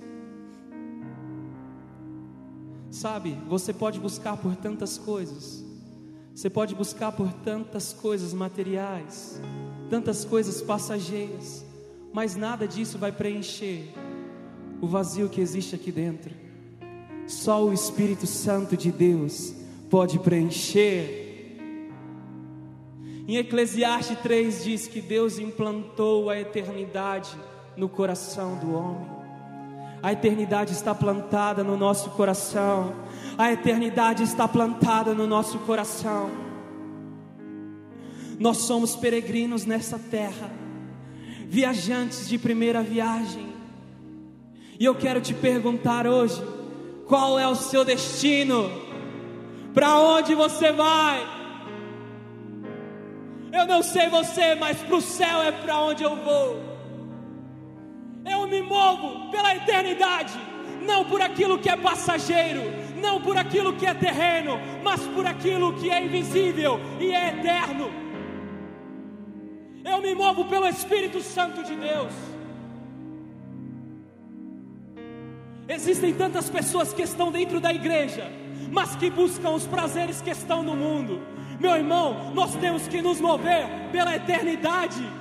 Sabe, 3.02 3.36
você 3.48 3.74
pode 3.74 4.00
buscar 4.00 4.38
por 4.38 4.56
tantas 4.56 4.96
coisas, 4.96 5.66
você 6.36 6.52
pode 6.52 6.76
buscar 6.76 7.12
por 7.12 7.34
tantas 7.34 7.94
coisas 7.94 8.32
materiais, 8.32 9.42
tantas 9.90 10.24
coisas 10.24 10.62
passageiras, 10.62 11.66
mas 12.14 12.36
nada 12.36 12.68
disso 12.68 13.00
vai 13.00 13.12
preencher 13.12 13.92
o 14.80 14.86
vazio 14.86 15.30
que 15.30 15.42
existe 15.42 15.74
aqui 15.74 15.92
dentro. 15.92 16.32
Só 17.26 17.66
o 17.66 17.74
Espírito 17.74 18.28
Santo 18.28 18.78
de 18.78 18.92
Deus 18.92 19.52
pode 19.90 20.20
preencher. 20.20 21.58
Em 23.28 23.36
Eclesiastes 23.38 24.20
3 24.20 24.64
diz 24.64 24.86
que 24.86 25.02
Deus 25.02 25.40
implantou 25.40 26.30
a 26.30 26.40
eternidade 26.40 27.36
no 27.76 27.90
coração 27.90 28.60
do 28.60 28.76
homem. 28.76 29.21
A 30.04 30.12
eternidade 30.12 30.74
está 30.74 30.96
plantada 30.96 31.64
no 31.64 31.78
nosso 31.78 32.10
coração. 32.12 32.94
A 33.38 33.52
eternidade 33.52 34.24
está 34.24 34.48
plantada 34.48 35.14
no 35.14 35.28
nosso 35.28 35.60
coração. 35.60 36.30
Nós 38.40 38.58
somos 38.58 38.96
peregrinos 38.96 39.66
nessa 39.66 40.00
terra 40.00 40.62
viajantes 41.52 42.30
de 42.30 42.38
primeira 42.38 42.82
viagem. 42.82 43.52
E 44.80 44.86
eu 44.86 44.96
quero 44.96 45.20
te 45.20 45.34
perguntar 45.34 46.08
hoje: 46.08 46.42
qual 47.06 47.38
é 47.38 47.46
o 47.46 47.56
seu 47.56 47.84
destino? 47.84 48.72
Para 49.74 50.00
onde 50.00 50.34
você 50.34 50.72
vai? 50.72 51.22
Eu 53.52 53.68
não 53.68 53.84
sei 53.84 54.08
você, 54.08 54.56
mas 54.56 54.78
para 54.78 54.96
o 54.96 55.02
céu 55.02 55.42
é 55.44 55.52
para 55.52 55.78
onde 55.82 56.04
eu 56.04 56.16
vou. 56.16 56.71
Me 58.52 58.62
movo 58.62 59.32
pela 59.32 59.56
eternidade, 59.56 60.38
não 60.86 61.06
por 61.06 61.22
aquilo 61.22 61.58
que 61.58 61.70
é 61.70 61.78
passageiro, 61.78 62.62
não 63.02 63.22
por 63.22 63.38
aquilo 63.38 63.72
que 63.78 63.86
é 63.86 63.94
terreno, 63.94 64.60
mas 64.84 65.00
por 65.08 65.26
aquilo 65.26 65.72
que 65.80 65.90
é 65.90 66.04
invisível 66.04 66.78
e 67.00 67.14
é 67.14 67.30
eterno. 67.30 67.90
Eu 69.86 70.02
me 70.02 70.14
movo 70.14 70.44
pelo 70.44 70.68
Espírito 70.68 71.22
Santo 71.22 71.64
de 71.64 71.78
Deus. 71.78 72.14
Existem 75.70 76.14
tantas 76.14 76.50
pessoas 76.50 76.92
que 76.92 77.04
estão 77.04 77.32
dentro 77.32 77.62
da 77.62 77.74
igreja, 77.74 78.30
mas 78.70 78.98
que 78.98 79.10
buscam 79.10 79.52
os 79.52 79.66
prazeres 79.66 80.20
que 80.20 80.30
estão 80.30 80.62
no 80.62 80.76
mundo. 80.76 81.22
Meu 81.58 81.74
irmão, 81.74 82.34
nós 82.34 82.54
temos 82.56 82.86
que 82.86 83.02
nos 83.02 83.22
mover 83.22 83.66
pela 83.94 84.14
eternidade. 84.14 85.21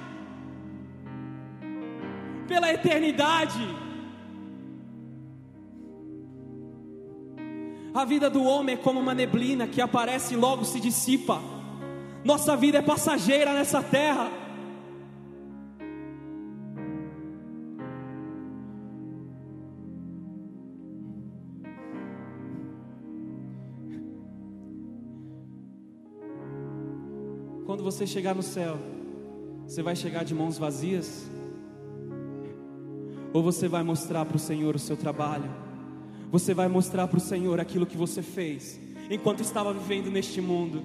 Pela 2.50 2.72
eternidade. 2.72 3.60
A 7.94 8.04
vida 8.04 8.28
do 8.28 8.42
homem 8.42 8.74
é 8.74 8.78
como 8.78 8.98
uma 8.98 9.14
neblina 9.14 9.68
que 9.68 9.80
aparece 9.80 10.34
e 10.34 10.36
logo 10.36 10.64
se 10.64 10.80
dissipa. 10.80 11.40
Nossa 12.24 12.56
vida 12.56 12.78
é 12.78 12.82
passageira 12.82 13.52
nessa 13.54 13.80
terra. 13.82 14.40
quando 27.80 27.84
você 27.84 28.04
chegar 28.06 28.34
no 28.34 28.42
céu, 28.42 28.76
você 29.64 29.80
vai 29.80 29.94
chegar 29.96 30.22
de 30.24 30.34
mãos 30.34 30.58
vazias? 30.58 31.30
Ou 33.32 33.42
você 33.42 33.68
vai 33.68 33.82
mostrar 33.82 34.24
para 34.24 34.36
o 34.36 34.40
Senhor 34.40 34.74
o 34.74 34.78
seu 34.78 34.96
trabalho? 34.96 35.50
Você 36.30 36.54
vai 36.54 36.68
mostrar 36.68 37.08
para 37.08 37.18
o 37.18 37.20
Senhor 37.20 37.60
aquilo 37.60 37.86
que 37.86 37.96
você 37.96 38.22
fez 38.22 38.80
enquanto 39.10 39.40
estava 39.40 39.72
vivendo 39.72 40.10
neste 40.10 40.40
mundo? 40.40 40.82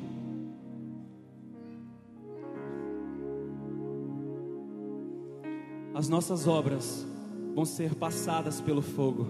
As 5.93 6.09
nossas 6.09 6.45
obras 6.47 7.07
vão 7.55 7.63
ser 7.63 7.95
passadas 7.95 8.59
pelo 8.59 8.81
fogo. 8.81 9.29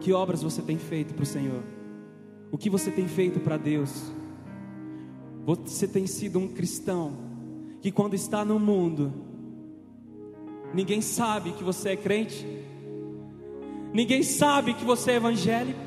Que 0.00 0.12
obras 0.12 0.42
você 0.42 0.62
tem 0.62 0.78
feito 0.78 1.12
para 1.12 1.22
o 1.22 1.26
Senhor? 1.26 1.62
O 2.50 2.56
que 2.56 2.70
você 2.70 2.90
tem 2.90 3.06
feito 3.06 3.38
para 3.40 3.56
Deus? 3.56 4.10
Você 5.44 5.86
tem 5.86 6.06
sido 6.06 6.38
um 6.38 6.48
cristão 6.48 7.12
que, 7.82 7.92
quando 7.92 8.14
está 8.14 8.44
no 8.44 8.58
mundo, 8.58 9.12
ninguém 10.76 11.00
sabe 11.00 11.52
que 11.52 11.64
você 11.64 11.90
é 11.90 11.96
crente, 11.96 12.46
ninguém 13.94 14.22
sabe 14.22 14.74
que 14.74 14.84
você 14.84 15.12
é 15.12 15.14
evangélico. 15.16 15.80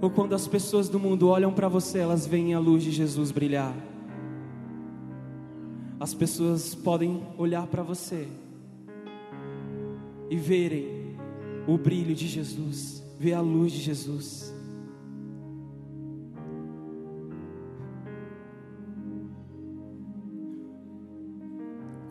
Ou 0.00 0.10
quando 0.10 0.34
as 0.34 0.48
pessoas 0.48 0.88
do 0.88 0.98
mundo 0.98 1.28
olham 1.28 1.52
para 1.52 1.68
você, 1.68 1.98
elas 1.98 2.26
veem 2.26 2.54
a 2.54 2.58
luz 2.58 2.82
de 2.82 2.90
Jesus 2.90 3.30
brilhar. 3.30 3.74
As 6.00 6.14
pessoas 6.14 6.74
podem 6.74 7.22
olhar 7.36 7.66
para 7.66 7.82
você 7.82 8.26
e 10.30 10.36
verem 10.36 11.16
o 11.66 11.76
brilho 11.76 12.14
de 12.14 12.26
Jesus 12.26 13.04
ver 13.18 13.34
a 13.34 13.40
luz 13.40 13.72
de 13.72 13.80
Jesus. 13.80 14.53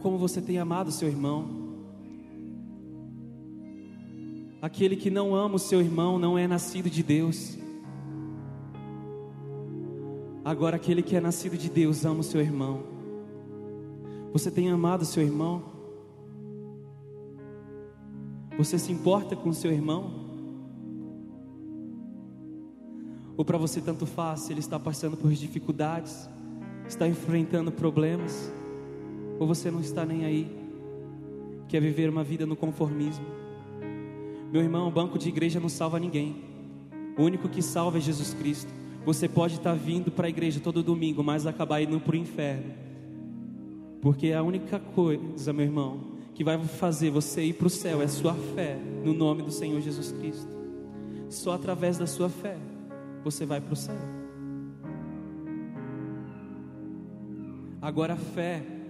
Como 0.04 0.18
você 0.18 0.42
tem 0.42 0.60
amado 0.60 0.92
seu 0.92 1.08
irmão. 1.08 1.48
Aquele 4.62 4.98
que 4.98 5.10
não 5.10 5.34
ama 5.34 5.56
o 5.56 5.60
seu 5.60 5.82
irmão 5.82 6.20
não 6.20 6.38
é 6.38 6.46
nascido 6.46 6.89
de 6.89 7.02
Deus. 7.02 7.58
Agora, 10.44 10.76
aquele 10.76 11.02
que 11.02 11.16
é 11.16 11.22
nascido 11.22 11.58
de 11.58 11.70
Deus 11.70 12.04
ama 12.04 12.20
o 12.20 12.24
seu 12.24 12.42
irmão. 12.42 12.84
Você 14.34 14.52
tem 14.52 14.70
amado 14.70 15.06
seu 15.06 15.24
irmão? 15.24 15.63
Você 18.58 18.78
se 18.78 18.92
importa 18.92 19.38
com 19.38 19.54
seu 19.54 19.72
irmão? 19.72 20.12
Ou 23.38 23.46
para 23.46 23.58
você 23.58 23.80
tanto 23.80 24.06
faz 24.06 24.50
ele 24.50 24.60
está 24.60 24.78
passando 24.78 25.16
por 25.16 25.32
dificuldades, 25.32 26.30
está 26.88 27.08
enfrentando 27.08 27.72
problemas, 27.72 28.52
ou 29.44 29.48
você 29.48 29.70
não 29.70 29.82
está 29.82 30.06
nem 30.06 30.24
aí, 30.24 30.50
quer 31.68 31.82
viver 31.82 32.10
uma 32.10 32.24
vida 32.24 32.46
no 32.46 32.56
conformismo? 32.56 33.26
Meu 34.52 34.62
irmão, 34.62 34.88
o 34.88 34.92
banco 34.92 35.20
de 35.20 35.28
igreja 35.28 35.60
não 35.60 35.68
salva 35.68 36.00
ninguém. 36.00 36.36
O 37.18 37.24
único 37.24 37.50
que 37.50 37.62
salva 37.62 37.98
é 37.98 38.02
Jesus 38.02 38.34
Cristo. 38.34 38.72
Você 39.06 39.28
pode 39.28 39.56
estar 39.56 39.74
vindo 39.74 40.10
para 40.12 40.28
a 40.28 40.30
igreja 40.30 40.62
todo 40.62 40.82
domingo, 40.82 41.22
mas 41.22 41.46
acabar 41.46 41.82
indo 41.82 42.00
para 42.00 42.14
o 42.14 42.18
inferno. 42.18 42.72
Porque 44.02 44.32
a 44.32 44.42
única 44.42 44.80
coisa, 44.80 45.52
meu 45.52 45.66
irmão, 45.66 46.00
que 46.34 46.44
vai 46.44 46.58
fazer 46.58 47.10
você 47.10 47.44
ir 47.44 47.54
para 47.54 47.68
o 47.68 47.70
céu 47.70 48.02
é 48.02 48.08
sua 48.08 48.34
fé 48.34 48.78
no 49.04 49.14
nome 49.14 49.44
do 49.44 49.52
Senhor 49.52 49.82
Jesus 49.82 50.14
Cristo. 50.14 50.48
Só 51.30 51.52
através 51.52 51.98
da 51.98 52.08
sua 52.08 52.30
fé 52.30 52.58
você 53.26 53.46
vai 53.46 53.60
para 53.60 53.74
o 53.74 53.76
céu. 53.76 53.96
Agora 57.82 58.14
a 58.14 58.18
fé 58.18 58.83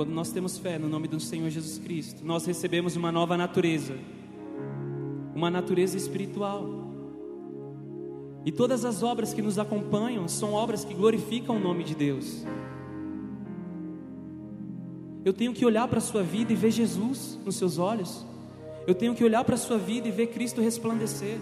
quando 0.00 0.14
nós 0.14 0.32
temos 0.32 0.56
fé 0.56 0.78
no 0.78 0.88
nome 0.88 1.06
do 1.06 1.20
Senhor 1.20 1.50
Jesus 1.50 1.76
Cristo, 1.76 2.24
nós 2.24 2.46
recebemos 2.46 2.96
uma 2.96 3.12
nova 3.12 3.36
natureza, 3.36 3.98
uma 5.34 5.50
natureza 5.50 5.94
espiritual. 5.94 6.64
E 8.42 8.50
todas 8.50 8.86
as 8.86 9.02
obras 9.02 9.34
que 9.34 9.42
nos 9.42 9.58
acompanham 9.58 10.26
são 10.26 10.54
obras 10.54 10.86
que 10.86 10.94
glorificam 10.94 11.56
o 11.56 11.60
nome 11.60 11.84
de 11.84 11.94
Deus. 11.94 12.46
Eu 15.22 15.34
tenho 15.34 15.52
que 15.52 15.66
olhar 15.66 15.86
para 15.86 15.98
a 15.98 16.00
sua 16.00 16.22
vida 16.22 16.50
e 16.50 16.56
ver 16.56 16.70
Jesus 16.70 17.38
nos 17.44 17.56
seus 17.56 17.76
olhos. 17.76 18.24
Eu 18.86 18.94
tenho 18.94 19.14
que 19.14 19.22
olhar 19.22 19.44
para 19.44 19.56
a 19.56 19.58
sua 19.58 19.76
vida 19.76 20.08
e 20.08 20.10
ver 20.10 20.28
Cristo 20.28 20.62
resplandecer. 20.62 21.36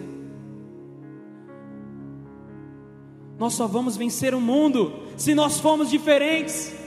Nós 3.37 3.53
só 3.53 3.65
vamos 3.67 3.95
vencer 3.95 4.35
o 4.35 4.41
mundo 4.41 4.99
se 5.15 5.33
nós 5.33 5.61
formos 5.61 5.89
diferentes. 5.89 6.77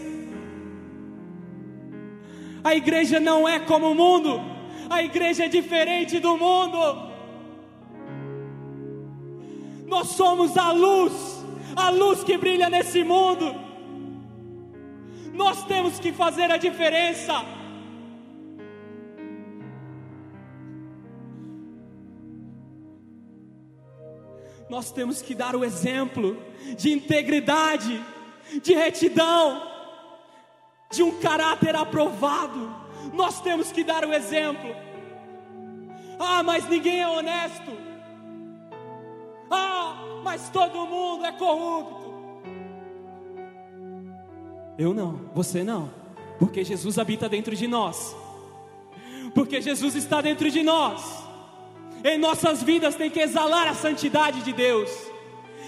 A 2.64 2.74
igreja 2.74 3.18
não 3.18 3.48
é 3.48 3.58
como 3.58 3.90
o 3.90 3.94
mundo, 3.94 4.40
a 4.88 5.02
igreja 5.02 5.46
é 5.46 5.48
diferente 5.48 6.20
do 6.20 6.36
mundo. 6.36 7.10
Nós 9.86 10.08
somos 10.08 10.56
a 10.56 10.70
luz, 10.70 11.44
a 11.74 11.90
luz 11.90 12.22
que 12.22 12.38
brilha 12.38 12.70
nesse 12.70 13.02
mundo. 13.02 13.54
Nós 15.32 15.64
temos 15.64 15.98
que 15.98 16.12
fazer 16.12 16.50
a 16.50 16.56
diferença. 16.56 17.44
Nós 24.70 24.92
temos 24.92 25.20
que 25.20 25.34
dar 25.34 25.56
o 25.56 25.64
exemplo 25.64 26.40
de 26.78 26.92
integridade, 26.92 28.02
de 28.62 28.72
retidão 28.72 29.71
de 30.92 31.02
um 31.02 31.18
caráter 31.18 31.74
aprovado. 31.74 32.70
Nós 33.12 33.40
temos 33.40 33.72
que 33.72 33.82
dar 33.82 34.04
o 34.04 34.12
exemplo. 34.12 34.74
Ah, 36.18 36.42
mas 36.42 36.68
ninguém 36.68 37.00
é 37.00 37.08
honesto. 37.08 37.72
Ah, 39.50 40.20
mas 40.22 40.48
todo 40.50 40.86
mundo 40.86 41.24
é 41.24 41.32
corrupto. 41.32 42.12
Eu 44.78 44.94
não, 44.94 45.30
você 45.34 45.62
não, 45.62 45.90
porque 46.38 46.64
Jesus 46.64 46.98
habita 46.98 47.28
dentro 47.28 47.56
de 47.56 47.66
nós. 47.66 48.14
Porque 49.34 49.60
Jesus 49.60 49.94
está 49.94 50.20
dentro 50.20 50.50
de 50.50 50.62
nós. 50.62 51.02
Em 52.04 52.18
nossas 52.18 52.62
vidas 52.62 52.94
tem 52.94 53.10
que 53.10 53.20
exalar 53.20 53.68
a 53.68 53.74
santidade 53.74 54.42
de 54.42 54.52
Deus. 54.52 54.90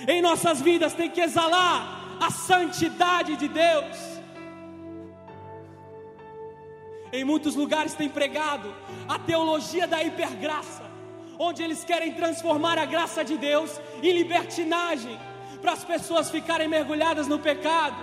Em 0.07 0.21
nossas 0.21 0.61
vidas 0.61 0.93
tem 0.93 1.11
que 1.11 1.21
exalar 1.21 2.19
a 2.21 2.31
santidade 2.31 3.37
de 3.37 3.49
Deus. 3.49 4.13
Em 7.14 7.22
muitos 7.22 7.55
lugares 7.55 7.94
tem 7.94 8.09
pregado 8.09 8.74
a 9.09 9.20
teologia 9.20 9.87
da 9.87 10.03
hipergraça, 10.03 10.83
onde 11.38 11.62
eles 11.62 11.85
querem 11.85 12.12
transformar 12.12 12.77
a 12.77 12.85
graça 12.85 13.24
de 13.24 13.37
Deus 13.38 13.81
em 14.03 14.11
libertinagem, 14.11 15.16
para 15.62 15.74
as 15.74 15.85
pessoas 15.85 16.29
ficarem 16.29 16.66
mergulhadas 16.66 17.29
no 17.29 17.38
pecado. 17.38 18.03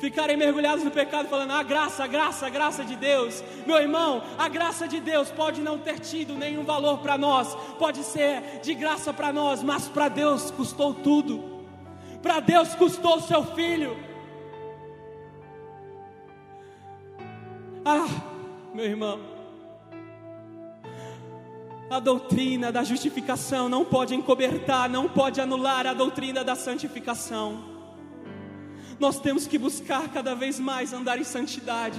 Ficarem 0.00 0.38
mergulhados 0.38 0.82
no 0.82 0.90
pecado, 0.90 1.28
falando: 1.28 1.50
a 1.50 1.62
graça, 1.62 2.04
a 2.04 2.06
graça, 2.06 2.46
a 2.46 2.48
graça 2.48 2.82
de 2.82 2.96
Deus. 2.96 3.44
Meu 3.66 3.76
irmão, 3.76 4.22
a 4.38 4.48
graça 4.48 4.88
de 4.88 5.00
Deus 5.00 5.30
pode 5.30 5.60
não 5.60 5.78
ter 5.78 5.98
tido 6.00 6.34
nenhum 6.34 6.64
valor 6.64 7.00
para 7.00 7.18
nós, 7.18 7.54
pode 7.78 8.02
ser 8.02 8.60
de 8.62 8.72
graça 8.72 9.12
para 9.12 9.34
nós, 9.34 9.62
mas 9.62 9.86
para 9.86 10.08
Deus 10.08 10.50
custou 10.50 10.94
tudo. 10.94 11.66
Para 12.22 12.40
Deus 12.40 12.74
custou 12.74 13.16
o 13.18 13.20
seu 13.20 13.44
filho. 13.54 14.07
Ah, 17.90 18.06
meu 18.74 18.84
irmão, 18.84 19.18
a 21.88 21.98
doutrina 21.98 22.70
da 22.70 22.84
justificação 22.84 23.66
não 23.66 23.82
pode 23.82 24.14
encobertar, 24.14 24.90
não 24.90 25.08
pode 25.08 25.40
anular 25.40 25.86
a 25.86 25.94
doutrina 25.94 26.44
da 26.44 26.54
santificação. 26.54 27.64
Nós 29.00 29.18
temos 29.18 29.46
que 29.46 29.56
buscar 29.56 30.06
cada 30.10 30.34
vez 30.34 30.60
mais 30.60 30.92
andar 30.92 31.18
em 31.18 31.24
santidade, 31.24 31.98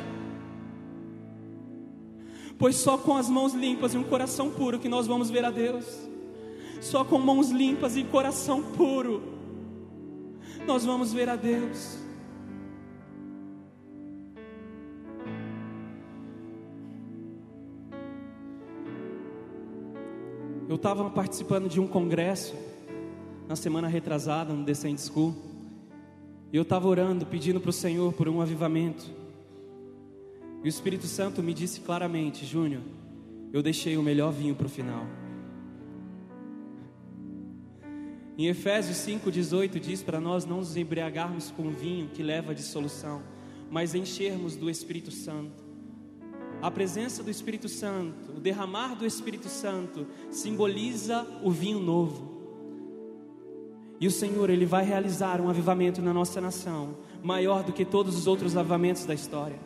pois 2.60 2.75
só 2.75 2.95
com 2.95 3.17
as 3.17 3.28
mãos 3.28 3.56
limpas 3.56 3.95
e 3.95 3.97
um 3.97 4.04
coração 4.04 4.52
puro 4.52 4.78
que 4.78 4.88
nós 4.88 5.08
vamos 5.08 5.32
ver 5.32 5.43
a 5.43 5.49
Deus. 5.49 5.88
Só 6.82 7.04
com 7.04 7.17
mãos 7.17 7.49
limpas 7.49 7.97
e 7.97 8.04
coração 8.04 8.62
puro 8.62 9.23
nós 10.67 10.86
vamos 10.86 11.12
ver 11.12 11.30
a 11.30 11.36
Deus. 11.36 12.09
Eu 20.69 20.75
estava 20.75 21.10
participando 21.10 21.67
de 21.67 21.79
um 21.79 21.88
congresso 21.88 22.53
na 23.47 23.55
semana 23.55 23.88
retrasada, 23.88 24.53
no 24.53 24.63
Descent 24.63 24.99
School, 24.99 25.36
e 26.53 26.58
eu 26.58 26.62
estava 26.62 26.88
orando, 26.88 27.25
pedindo 27.25 27.60
para 27.60 27.71
o 27.71 27.73
Senhor 27.73 28.13
por 28.13 28.29
um 28.29 28.39
avivamento. 28.39 29.03
E 30.63 30.67
o 30.67 30.69
Espírito 30.69 31.08
Santo 31.08 31.41
me 31.41 31.55
disse 31.55 31.79
claramente: 31.79 32.45
Júnior, 32.45 32.84
eu 33.51 33.63
deixei 33.63 33.97
o 33.97 34.03
melhor 34.03 34.32
vinho 34.32 34.53
para 34.53 34.67
o 34.67 34.69
final. 34.69 35.08
Em 38.38 38.45
Efésios 38.45 38.97
5,18 38.97 39.79
diz 39.79 40.03
para 40.03 40.19
nós 40.19 40.45
não 40.45 40.58
nos 40.58 40.77
embriagarmos 40.77 41.49
com 41.49 41.71
vinho 41.71 42.10
que 42.10 42.21
leva 42.21 42.51
à 42.51 42.53
dissolução, 42.53 43.23
mas 43.71 43.95
enchermos 43.95 44.55
do 44.55 44.69
Espírito 44.69 45.10
Santo. 45.10 45.68
A 46.62 46.69
presença 46.69 47.24
do 47.24 47.32
Espírito 47.32 47.69
Santo, 47.69 48.34
o 48.36 48.39
derramar 48.39 48.93
do 48.93 49.06
Espírito 49.06 49.48
Santo, 49.48 50.06
simboliza 50.30 51.26
o 51.41 51.50
vinho 51.50 51.80
novo. 51.80 52.38
E 53.98 54.06
o 54.06 54.12
Senhor, 54.12 54.50
Ele 54.50 54.65
vai 54.65 54.84
realizar 54.84 55.39
um 55.39 55.50
avivamento 55.50 56.02
na 56.02 56.13
nossa 56.13 56.41
nação, 56.41 56.98
maior 57.24 57.63
do 57.63 57.72
que 57.72 57.86
todos 57.86 58.17
os 58.17 58.28
outros 58.28 58.58
avivamentos 58.58 59.06
da 59.06 59.13
história, 59.13 59.58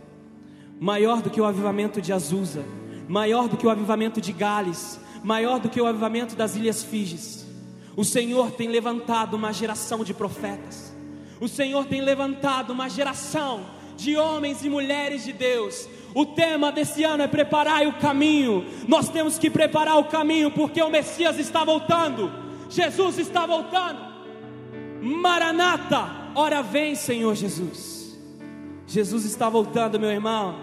maior 0.80 1.22
do 1.22 1.32
que 1.32 1.42
o 1.42 1.46
avivamento 1.46 2.00
de 2.00 2.14
Azusa, 2.14 2.64
maior 3.08 3.48
do 3.48 3.58
que 3.58 3.66
o 3.66 3.72
avivamento 3.72 4.22
de 4.22 4.32
Gales, 4.32 5.00
maior 5.24 5.60
do 5.60 5.70
que 5.70 5.82
o 5.82 5.88
avivamento 5.88 6.36
das 6.36 6.56
Ilhas 6.56 6.84
Figes. 6.84 7.44
O 7.96 8.04
Senhor 8.04 8.52
tem 8.52 8.70
levantado 8.70 9.36
uma 9.36 9.52
geração 9.52 10.04
de 10.04 10.14
profetas, 10.14 10.94
o 11.42 11.48
Senhor 11.48 11.86
tem 11.86 12.02
levantado 12.02 12.72
uma 12.72 12.88
geração 12.88 13.66
de 13.98 14.16
homens 14.16 14.64
e 14.64 14.70
mulheres 14.70 15.24
de 15.24 15.32
Deus, 15.34 15.88
o 16.16 16.26
tema 16.26 16.72
desse 16.72 17.04
ano 17.04 17.24
é 17.24 17.28
preparar 17.28 17.88
o 17.88 17.94
caminho. 17.94 18.66
Nós 18.88 19.10
temos 19.10 19.38
que 19.38 19.50
preparar 19.50 19.98
o 19.98 20.06
caminho 20.06 20.52
porque 20.52 20.82
o 20.82 20.90
Messias 20.90 21.40
está 21.40 21.64
voltando. 21.64 22.32
Jesus 22.70 23.18
está 23.18 23.46
voltando. 23.46 24.00
Maranata, 25.02 26.32
ora 26.36 26.62
vem, 26.62 26.96
Senhor 26.96 27.36
Jesus. 27.36 28.18
Jesus 28.86 29.26
está 29.26 29.50
voltando, 29.50 30.00
meu 30.00 30.12
irmão. 30.12 30.56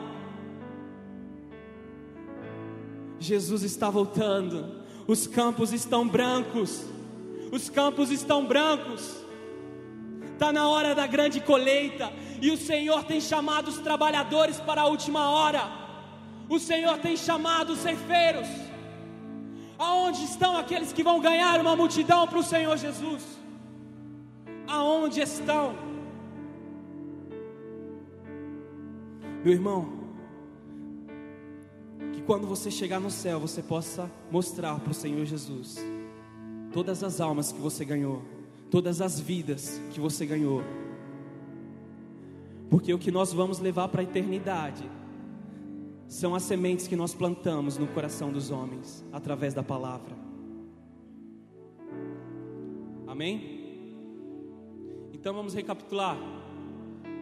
Jesus 3.19 3.63
está 3.63 3.91
voltando. 3.91 4.81
Os 5.07 5.27
campos 5.27 5.73
estão 5.73 6.09
brancos. 6.09 6.85
Os 7.53 7.69
campos 7.69 8.11
estão 8.11 8.47
brancos. 8.47 9.20
Está 10.41 10.55
na 10.55 10.67
hora 10.71 10.95
da 10.95 11.07
grande 11.07 11.39
colheita. 11.39 12.11
E 12.41 12.51
o 12.51 12.57
Senhor 12.57 13.05
tem 13.05 13.21
chamado 13.21 13.69
os 13.69 13.77
trabalhadores 13.77 14.59
para 14.59 14.81
a 14.81 14.87
última 14.87 15.29
hora. 15.29 15.61
O 16.49 16.59
Senhor 16.59 16.97
tem 16.97 17.15
chamado 17.15 17.75
os 17.75 17.81
ceifeiros. 17.81 18.49
Aonde 19.79 20.25
estão 20.25 20.57
aqueles 20.57 20.95
que 20.95 21.03
vão 21.03 21.21
ganhar 21.21 21.61
uma 21.61 21.77
multidão 21.77 22.27
para 22.27 22.39
o 22.39 22.43
Senhor 22.43 22.75
Jesus? 22.79 23.23
Aonde 24.67 25.21
estão? 25.21 25.75
Meu 29.45 29.53
irmão, 29.53 29.93
que 32.15 32.23
quando 32.23 32.47
você 32.47 32.71
chegar 32.71 32.99
no 32.99 33.11
céu, 33.11 33.39
você 33.39 33.63
possa 33.63 34.11
mostrar 34.31 34.81
para 34.81 34.91
o 34.91 34.95
Senhor 34.95 35.27
Jesus 35.27 35.77
todas 36.73 37.05
as 37.05 37.21
almas 37.21 37.53
que 37.53 37.61
você 37.61 37.85
ganhou, 37.85 38.23
todas 38.71 39.01
as 39.01 39.19
vidas 39.19 39.81
que 39.91 40.01
você 40.01 40.25
ganhou. 40.25 40.63
Porque 42.69 42.95
o 42.95 42.99
que 42.99 43.11
nós 43.11 43.33
vamos 43.33 43.59
levar 43.59 43.89
para 43.89 44.01
a 44.01 44.05
eternidade 44.05 44.89
são 46.07 46.35
as 46.35 46.43
sementes 46.45 46.87
que 46.87 46.97
nós 46.97 47.15
plantamos 47.15 47.77
no 47.77 47.87
coração 47.89 48.33
dos 48.33 48.51
homens 48.51 49.05
através 49.13 49.55
da 49.55 49.63
palavra. 49.63 50.17
Amém? 53.07 53.61
Então 55.13 55.35
vamos 55.35 55.53
recapitular. 55.53 56.17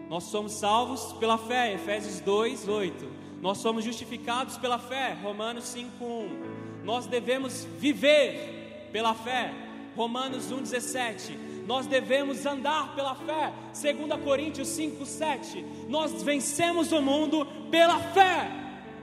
Nós 0.08 0.24
somos 0.24 0.52
salvos 0.52 1.12
pela 1.14 1.36
fé, 1.36 1.74
Efésios 1.74 2.20
2, 2.20 2.68
8. 2.68 3.06
Nós 3.40 3.58
somos 3.58 3.84
justificados 3.84 4.56
pela 4.58 4.78
fé, 4.78 5.18
Romanos 5.22 5.64
5:1. 5.64 6.84
Nós 6.84 7.06
devemos 7.06 7.64
viver 7.78 8.88
pela 8.92 9.14
fé, 9.14 9.52
Romanos 9.98 10.52
1:17. 10.52 11.36
Nós 11.66 11.86
devemos 11.88 12.46
andar 12.46 12.94
pela 12.94 13.16
fé, 13.16 13.52
2 13.74 14.22
Coríntios 14.22 14.68
5:7. 14.68 15.64
Nós 15.88 16.22
vencemos 16.22 16.92
o 16.92 17.02
mundo 17.02 17.44
pela 17.68 17.98
fé. 17.98 18.48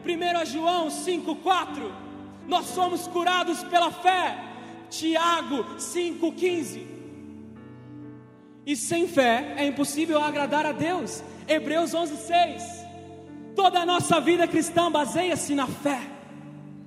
1 0.05 0.45
João 0.45 0.89
5:4. 0.89 1.93
Nós 2.47 2.67
somos 2.67 3.07
curados 3.07 3.61
pela 3.65 3.91
fé. 3.91 4.39
Tiago 4.89 5.65
5:15. 5.77 6.87
E 8.65 8.73
sem 8.75 9.05
fé 9.05 9.55
é 9.57 9.65
impossível 9.65 10.19
agradar 10.21 10.65
a 10.65 10.71
Deus. 10.71 11.21
Hebreus 11.45 11.93
11:6. 11.93 12.63
Toda 13.53 13.81
a 13.81 13.85
nossa 13.85 14.21
vida 14.21 14.47
cristã 14.47 14.89
baseia-se 14.89 15.53
na 15.53 15.67
fé, 15.67 15.99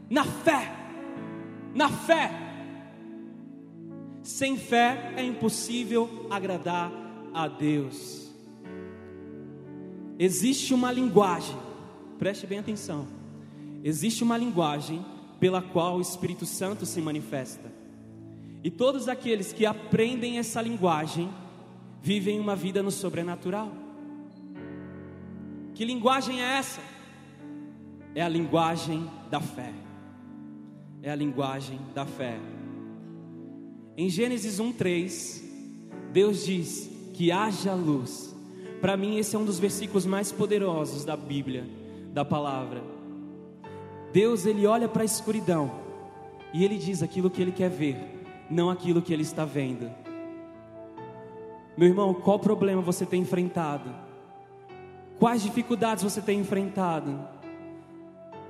na 0.09 0.25
fé, 0.25 0.73
na 1.75 1.89
fé. 1.91 2.48
Sem 4.29 4.59
fé 4.59 5.15
é 5.17 5.23
impossível 5.23 6.27
agradar 6.29 6.93
a 7.33 7.49
Deus. 7.49 8.31
Existe 10.19 10.75
uma 10.75 10.93
linguagem, 10.93 11.57
preste 12.19 12.47
bem 12.47 12.59
atenção. 12.59 13.07
Existe 13.83 14.23
uma 14.23 14.37
linguagem 14.37 15.03
pela 15.41 15.63
qual 15.63 15.97
o 15.97 16.03
Espírito 16.03 16.45
Santo 16.45 16.85
se 16.85 17.01
manifesta. 17.01 17.73
E 18.63 18.71
todos 18.71 19.09
aqueles 19.09 19.51
que 19.51 19.65
aprendem 19.65 20.39
essa 20.39 20.61
linguagem 20.61 21.31
vivem 22.03 22.39
uma 22.39 22.55
vida 22.55 22.83
no 22.83 22.91
sobrenatural. 22.91 23.73
Que 25.75 25.87
linguagem 25.87 26.43
é 26.43 26.59
essa? 26.59 26.83
É 28.15 28.21
a 28.21 28.29
linguagem 28.29 29.09
da 29.31 29.41
fé. 29.41 29.73
É 31.03 31.11
a 31.11 31.17
linguagem 31.17 31.81
da 31.95 32.05
fé. 32.05 32.39
Em 33.99 34.09
Gênesis 34.09 34.61
1:3, 34.61 35.43
Deus 36.13 36.45
diz 36.45 36.89
que 37.15 37.33
haja 37.33 37.75
luz. 37.75 38.33
Para 38.81 38.97
mim 38.97 39.17
esse 39.17 39.35
é 39.35 39.39
um 39.41 39.45
dos 39.45 39.59
versículos 39.59 40.07
mais 40.07 40.31
poderosos 40.31 41.05
da 41.05 41.17
Bíblia, 41.17 41.67
da 42.13 42.25
palavra. 42.25 42.81
Deus 44.13 44.47
ele 44.47 44.69
olha 44.69 44.89
para 44.89 45.03
a 45.03 45.05
escuridão 45.05 45.73
e 46.55 46.65
ele 46.65 46.79
diz 46.79 47.03
aquilo 47.03 47.29
que 47.29 47.43
ele 47.43 47.51
quer 47.51 47.69
ver, 47.71 47.97
não 48.49 48.71
aquilo 48.71 49.03
que 49.03 49.13
ele 49.13 49.23
está 49.23 49.45
vendo. 49.45 49.91
Meu 51.77 51.89
irmão, 51.89 52.15
qual 52.15 52.39
problema 52.39 52.81
você 52.81 53.05
tem 53.05 53.23
enfrentado? 53.23 53.93
Quais 55.19 55.43
dificuldades 55.43 56.05
você 56.05 56.23
tem 56.23 56.39
enfrentado? 56.39 57.19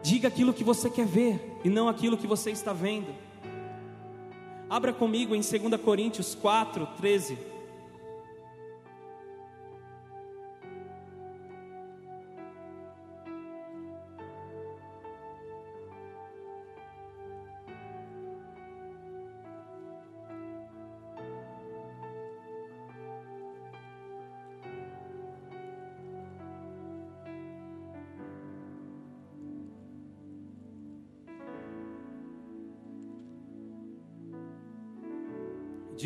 Diga 0.03 0.29
aquilo 0.29 0.53
que 0.53 0.63
você 0.63 0.91
quer 0.91 1.07
ver 1.07 1.59
e 1.65 1.71
não 1.71 1.89
aquilo 1.89 2.19
que 2.19 2.27
você 2.27 2.51
está 2.51 2.75
vendo. 2.75 3.28
Abra 4.71 4.93
comigo 4.93 5.35
em 5.35 5.41
2 5.41 5.81
Coríntios 5.83 6.35
4, 6.35 6.87
13. 6.99 7.39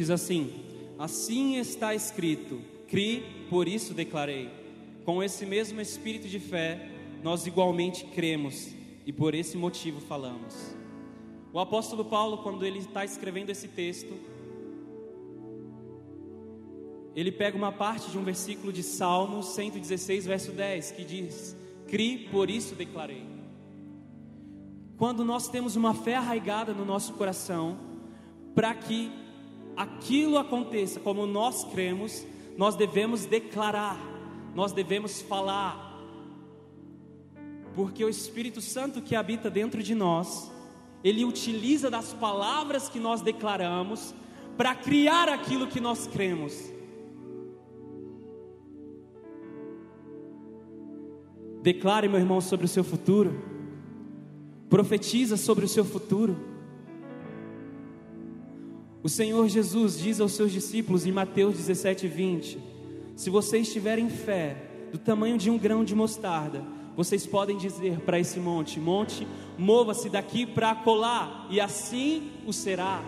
Diz 0.02 0.10
assim: 0.10 0.52
Assim 0.98 1.58
está 1.58 1.94
escrito: 1.94 2.60
Cri, 2.88 3.46
por 3.48 3.68
isso 3.68 3.94
declarei. 3.94 4.50
Com 5.04 5.22
esse 5.22 5.46
mesmo 5.46 5.80
espírito 5.80 6.26
de 6.26 6.40
fé, 6.40 6.90
nós 7.22 7.46
igualmente 7.46 8.04
cremos 8.06 8.74
e 9.06 9.12
por 9.12 9.32
esse 9.32 9.56
motivo 9.56 10.00
falamos. 10.00 10.74
O 11.52 11.60
apóstolo 11.60 12.04
Paulo, 12.04 12.38
quando 12.38 12.66
ele 12.66 12.80
está 12.80 13.04
escrevendo 13.04 13.50
esse 13.50 13.68
texto, 13.68 14.12
ele 17.14 17.30
pega 17.30 17.56
uma 17.56 17.70
parte 17.70 18.10
de 18.10 18.18
um 18.18 18.24
versículo 18.24 18.72
de 18.72 18.82
Salmo 18.82 19.40
116, 19.40 20.26
verso 20.26 20.50
10, 20.50 20.90
que 20.90 21.04
diz: 21.04 21.56
Cri, 21.86 22.28
por 22.28 22.50
isso 22.50 22.74
declarei. 22.74 23.24
Quando 24.96 25.24
nós 25.24 25.46
temos 25.46 25.76
uma 25.76 25.94
fé 25.94 26.16
arraigada 26.16 26.72
no 26.74 26.84
nosso 26.84 27.12
coração, 27.12 27.78
para 28.52 28.74
que 28.74 29.21
aquilo 29.76 30.38
aconteça 30.38 31.00
como 31.00 31.26
nós 31.26 31.64
cremos, 31.64 32.26
nós 32.56 32.74
devemos 32.74 33.24
declarar, 33.24 33.98
nós 34.54 34.72
devemos 34.72 35.22
falar, 35.22 35.92
porque 37.74 38.04
o 38.04 38.08
Espírito 38.08 38.60
Santo 38.60 39.00
que 39.00 39.16
habita 39.16 39.50
dentro 39.50 39.82
de 39.82 39.94
nós, 39.94 40.50
ele 41.02 41.24
utiliza 41.24 41.90
das 41.90 42.12
palavras 42.12 42.88
que 42.88 43.00
nós 43.00 43.22
declaramos 43.22 44.14
para 44.56 44.74
criar 44.74 45.28
aquilo 45.28 45.66
que 45.66 45.80
nós 45.80 46.06
cremos. 46.06 46.70
Declare, 51.62 52.08
meu 52.08 52.18
irmão, 52.18 52.40
sobre 52.40 52.66
o 52.66 52.68
seu 52.68 52.82
futuro. 52.82 53.40
Profetiza 54.68 55.36
sobre 55.36 55.64
o 55.64 55.68
seu 55.68 55.84
futuro. 55.84 56.36
O 59.02 59.08
Senhor 59.08 59.48
Jesus 59.48 59.98
diz 59.98 60.20
aos 60.20 60.32
seus 60.32 60.52
discípulos 60.52 61.04
em 61.04 61.10
Mateus 61.10 61.56
17, 61.56 62.06
20: 62.06 62.58
Se 63.16 63.30
vocês 63.30 63.72
tiverem 63.72 64.08
fé 64.08 64.56
do 64.92 64.98
tamanho 64.98 65.36
de 65.36 65.50
um 65.50 65.58
grão 65.58 65.84
de 65.84 65.92
mostarda, 65.92 66.62
vocês 66.96 67.26
podem 67.26 67.56
dizer 67.56 67.98
para 68.00 68.20
esse 68.20 68.38
monte: 68.38 68.78
Monte, 68.78 69.26
mova-se 69.58 70.08
daqui 70.08 70.46
para 70.46 70.76
colar, 70.76 71.48
e 71.50 71.60
assim 71.60 72.30
o 72.46 72.52
será, 72.52 73.02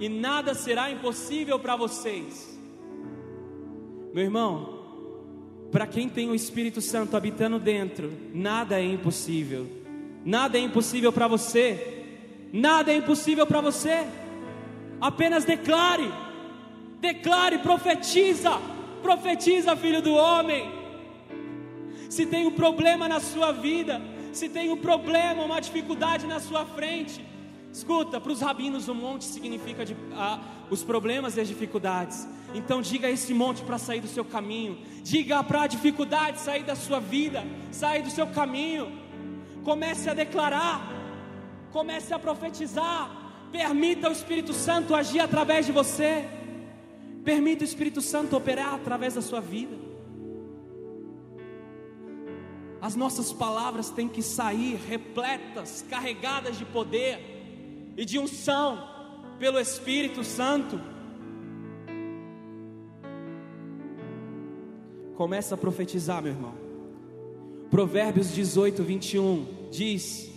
e 0.00 0.08
nada 0.08 0.54
será 0.54 0.90
impossível 0.90 1.58
para 1.58 1.76
vocês. 1.76 2.58
Meu 4.14 4.24
irmão, 4.24 4.78
para 5.70 5.86
quem 5.86 6.08
tem 6.08 6.30
o 6.30 6.34
Espírito 6.34 6.80
Santo 6.80 7.18
habitando 7.18 7.58
dentro, 7.58 8.10
nada 8.32 8.80
é 8.80 8.84
impossível. 8.84 9.66
Nada 10.24 10.56
é 10.56 10.60
impossível 10.62 11.12
para 11.12 11.28
você. 11.28 12.06
Nada 12.50 12.92
é 12.92 12.96
impossível 12.96 13.46
para 13.46 13.60
você. 13.60 14.06
Apenas 15.04 15.44
declare, 15.44 16.10
declare, 16.98 17.58
profetiza, 17.58 18.52
profetiza, 19.02 19.76
filho 19.76 20.00
do 20.00 20.14
homem. 20.14 20.72
Se 22.08 22.24
tem 22.24 22.46
um 22.46 22.52
problema 22.52 23.06
na 23.06 23.20
sua 23.20 23.52
vida, 23.52 24.00
se 24.32 24.48
tem 24.48 24.70
um 24.70 24.78
problema, 24.78 25.42
uma 25.42 25.60
dificuldade 25.60 26.26
na 26.26 26.40
sua 26.40 26.64
frente, 26.64 27.22
escuta, 27.70 28.18
para 28.18 28.32
os 28.32 28.40
rabinos 28.40 28.88
o 28.88 28.94
monte 28.94 29.26
significa 29.26 29.84
de, 29.84 29.94
ah, 30.14 30.40
os 30.70 30.82
problemas 30.82 31.36
e 31.36 31.40
as 31.42 31.48
dificuldades. 31.48 32.26
Então 32.54 32.80
diga 32.80 33.06
a 33.06 33.10
esse 33.10 33.34
monte 33.34 33.60
para 33.62 33.76
sair 33.76 34.00
do 34.00 34.08
seu 34.08 34.24
caminho, 34.24 34.78
diga 35.02 35.44
para 35.44 35.64
a 35.64 35.66
dificuldade 35.66 36.40
sair 36.40 36.62
da 36.62 36.74
sua 36.74 36.98
vida, 36.98 37.44
sair 37.70 38.00
do 38.02 38.10
seu 38.10 38.26
caminho. 38.28 38.90
Comece 39.62 40.08
a 40.08 40.14
declarar, 40.14 40.94
Comece 41.74 42.14
a 42.14 42.18
profetizar. 42.20 43.23
Permita 43.54 44.08
o 44.08 44.12
Espírito 44.12 44.52
Santo 44.52 44.96
agir 44.96 45.20
através 45.20 45.64
de 45.64 45.70
você. 45.70 46.28
Permita 47.22 47.62
o 47.62 47.64
Espírito 47.64 48.00
Santo 48.00 48.36
operar 48.36 48.74
através 48.74 49.14
da 49.14 49.22
sua 49.22 49.40
vida. 49.40 49.76
As 52.80 52.96
nossas 52.96 53.32
palavras 53.32 53.90
têm 53.90 54.08
que 54.08 54.22
sair 54.22 54.74
repletas, 54.88 55.86
carregadas 55.88 56.58
de 56.58 56.64
poder 56.64 57.94
e 57.96 58.04
de 58.04 58.18
unção 58.18 58.88
pelo 59.38 59.60
Espírito 59.60 60.24
Santo. 60.24 60.80
Começa 65.14 65.54
a 65.54 65.58
profetizar, 65.58 66.20
meu 66.20 66.32
irmão. 66.32 66.54
Provérbios 67.70 68.34
18, 68.34 68.82
21 68.82 69.46
diz 69.70 70.33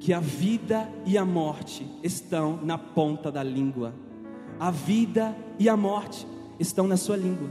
que 0.00 0.14
a 0.14 0.18
vida 0.18 0.90
e 1.04 1.18
a 1.18 1.26
morte 1.26 1.86
estão 2.02 2.58
na 2.62 2.78
ponta 2.78 3.30
da 3.30 3.42
língua. 3.42 3.94
A 4.58 4.70
vida 4.70 5.36
e 5.58 5.68
a 5.68 5.76
morte 5.76 6.26
estão 6.58 6.88
na 6.88 6.96
sua 6.96 7.18
língua. 7.18 7.50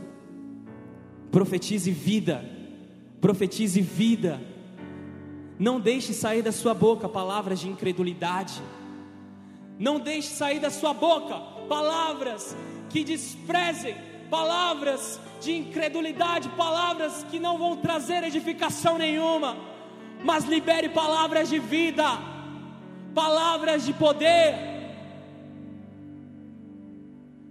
Profetize 1.32 1.92
vida, 1.92 2.44
profetize 3.22 3.80
vida. 3.82 4.42
Não 5.60 5.80
deixe 5.80 6.12
sair 6.12 6.42
da 6.42 6.52
sua 6.52 6.74
boca 6.74 7.08
palavras 7.08 7.60
de 7.60 7.70
incredulidade. 7.70 8.60
Não 9.78 10.00
deixe 10.00 10.30
sair 10.30 10.60
da 10.60 10.72
sua 10.72 10.94
boca 10.94 11.38
palavras 11.70 12.58
que 12.90 13.04
desprezem, 13.04 13.96
palavras 14.28 15.20
de 15.40 15.56
incredulidade, 15.56 16.50
palavras 16.50 17.24
que 17.30 17.40
não 17.40 17.60
vão 17.60 17.78
trazer 17.78 18.24
edificação 18.24 18.98
nenhuma, 18.98 19.56
mas 20.24 20.46
libere 20.46 20.90
palavras 20.90 21.48
de 21.48 21.60
vida 21.60 22.29
palavras 23.14 23.86
de 23.86 23.94
poder. 23.94 24.56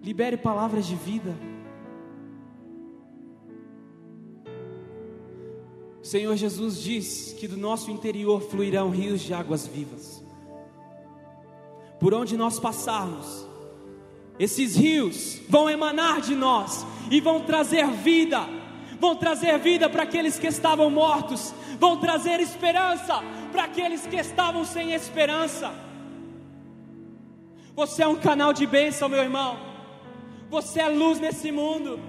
Libere 0.03 0.37
palavras 0.37 0.87
de 0.87 0.95
vida. 0.95 1.35
O 6.01 6.05
Senhor 6.05 6.35
Jesus 6.37 6.81
diz 6.81 7.35
que 7.39 7.47
do 7.47 7.57
nosso 7.57 7.91
interior 7.91 8.41
fluirão 8.41 8.91
rios 8.91 9.21
de 9.21 9.35
águas 9.35 9.67
vivas. 9.67 10.25
Por 12.01 12.15
onde 12.15 12.37
nós 12.37 12.59
passarmos, 12.59 13.47
esses 14.39 14.77
rios 14.77 15.41
vão 15.49 15.69
emanar 15.69 16.21
de 16.21 16.35
nós 16.35 16.87
e 17.11 17.21
vão 17.21 17.41
trazer 17.41 17.87
vida, 17.91 18.49
vão 19.01 19.17
trazer 19.17 19.59
vida 19.59 19.91
para 19.91 20.05
aqueles 20.05 20.39
que 20.39 20.47
estavam 20.47 20.89
mortos, 20.89 21.53
vão 21.79 21.99
trazer 21.99 22.41
esperança 22.41 23.21
para 23.49 23.65
aqueles 23.65 24.07
que 24.07 24.17
estavam 24.17 24.65
sem 24.65 24.93
esperança. 24.93 25.73
Você 27.75 28.03
é 28.03 28.09
um 28.09 28.17
canal 28.17 28.53
de 28.53 28.67
bênção, 28.67 29.09
meu 29.09 29.21
irmão. 29.21 29.59
Você 30.51 30.81
é 30.81 30.89
luz 30.89 31.21
nesse 31.21 31.53
mundo. 31.53 32.01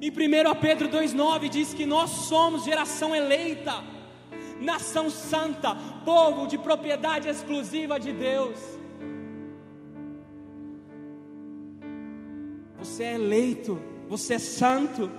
Em 0.00 0.10
1 0.10 0.14
Pedro 0.60 0.88
2,9 0.88 1.48
diz 1.48 1.72
que 1.72 1.86
nós 1.86 2.10
somos 2.10 2.64
geração 2.64 3.16
eleita, 3.16 3.82
nação 4.60 5.08
santa, 5.08 5.74
povo 6.04 6.46
de 6.46 6.58
propriedade 6.58 7.28
exclusiva 7.28 7.98
de 7.98 8.12
Deus. 8.12 8.58
Você 12.78 13.04
é 13.04 13.14
eleito, 13.14 13.80
você 14.08 14.34
é 14.34 14.38
santo. 14.38 15.10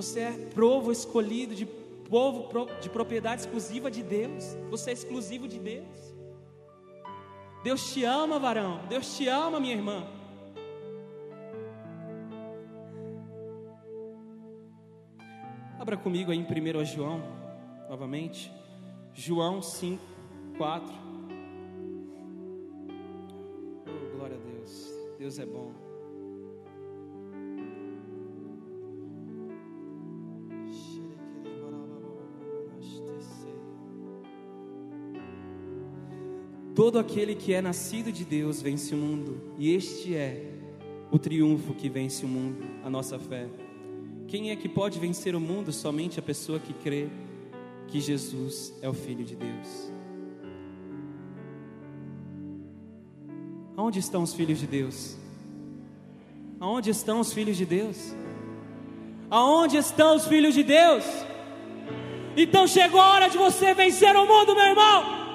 Você 0.00 0.20
é 0.20 0.32
provo 0.54 0.90
escolhido 0.90 1.54
de 1.54 1.66
povo 1.66 2.48
de 2.80 2.88
propriedade 2.88 3.42
exclusiva 3.42 3.90
de 3.90 4.02
Deus. 4.02 4.56
Você 4.70 4.88
é 4.88 4.92
exclusivo 4.94 5.46
de 5.46 5.58
Deus. 5.58 6.14
Deus 7.62 7.92
te 7.92 8.02
ama, 8.02 8.38
varão. 8.38 8.80
Deus 8.88 9.14
te 9.14 9.28
ama, 9.28 9.60
minha 9.60 9.74
irmã. 9.74 10.06
Abra 15.78 15.98
comigo 15.98 16.30
aí 16.30 16.38
em 16.38 16.44
1 16.44 16.84
João, 16.86 17.20
novamente. 17.86 18.50
João 19.12 19.60
5, 19.60 20.02
4. 20.56 20.94
Oh, 23.86 24.16
glória 24.16 24.38
a 24.38 24.40
Deus. 24.40 24.94
Deus 25.18 25.38
é 25.38 25.44
bom. 25.44 25.89
Todo 36.80 36.98
aquele 36.98 37.34
que 37.34 37.52
é 37.52 37.60
nascido 37.60 38.10
de 38.10 38.24
Deus 38.24 38.62
vence 38.62 38.94
o 38.94 38.96
mundo, 38.96 39.52
e 39.58 39.74
este 39.74 40.16
é 40.16 40.50
o 41.10 41.18
triunfo 41.18 41.74
que 41.74 41.90
vence 41.90 42.24
o 42.24 42.28
mundo, 42.28 42.64
a 42.82 42.88
nossa 42.88 43.18
fé. 43.18 43.46
Quem 44.26 44.50
é 44.50 44.56
que 44.56 44.66
pode 44.66 44.98
vencer 44.98 45.36
o 45.36 45.40
mundo? 45.40 45.74
Somente 45.74 46.18
a 46.18 46.22
pessoa 46.22 46.58
que 46.58 46.72
crê 46.72 47.10
que 47.86 48.00
Jesus 48.00 48.72
é 48.80 48.88
o 48.88 48.94
Filho 48.94 49.26
de 49.26 49.36
Deus. 49.36 49.92
Aonde 53.76 53.98
estão 53.98 54.22
os 54.22 54.32
filhos 54.32 54.58
de 54.58 54.66
Deus? 54.66 55.18
Aonde 56.58 56.88
estão 56.88 57.20
os 57.20 57.30
filhos 57.30 57.58
de 57.58 57.66
Deus? 57.66 58.14
Aonde 59.28 59.76
estão 59.76 60.16
os 60.16 60.26
filhos 60.26 60.54
de 60.54 60.62
Deus? 60.62 61.04
Então 62.34 62.66
chegou 62.66 63.02
a 63.02 63.10
hora 63.12 63.28
de 63.28 63.36
você 63.36 63.74
vencer 63.74 64.16
o 64.16 64.26
mundo, 64.26 64.54
meu 64.54 64.64
irmão. 64.64 65.29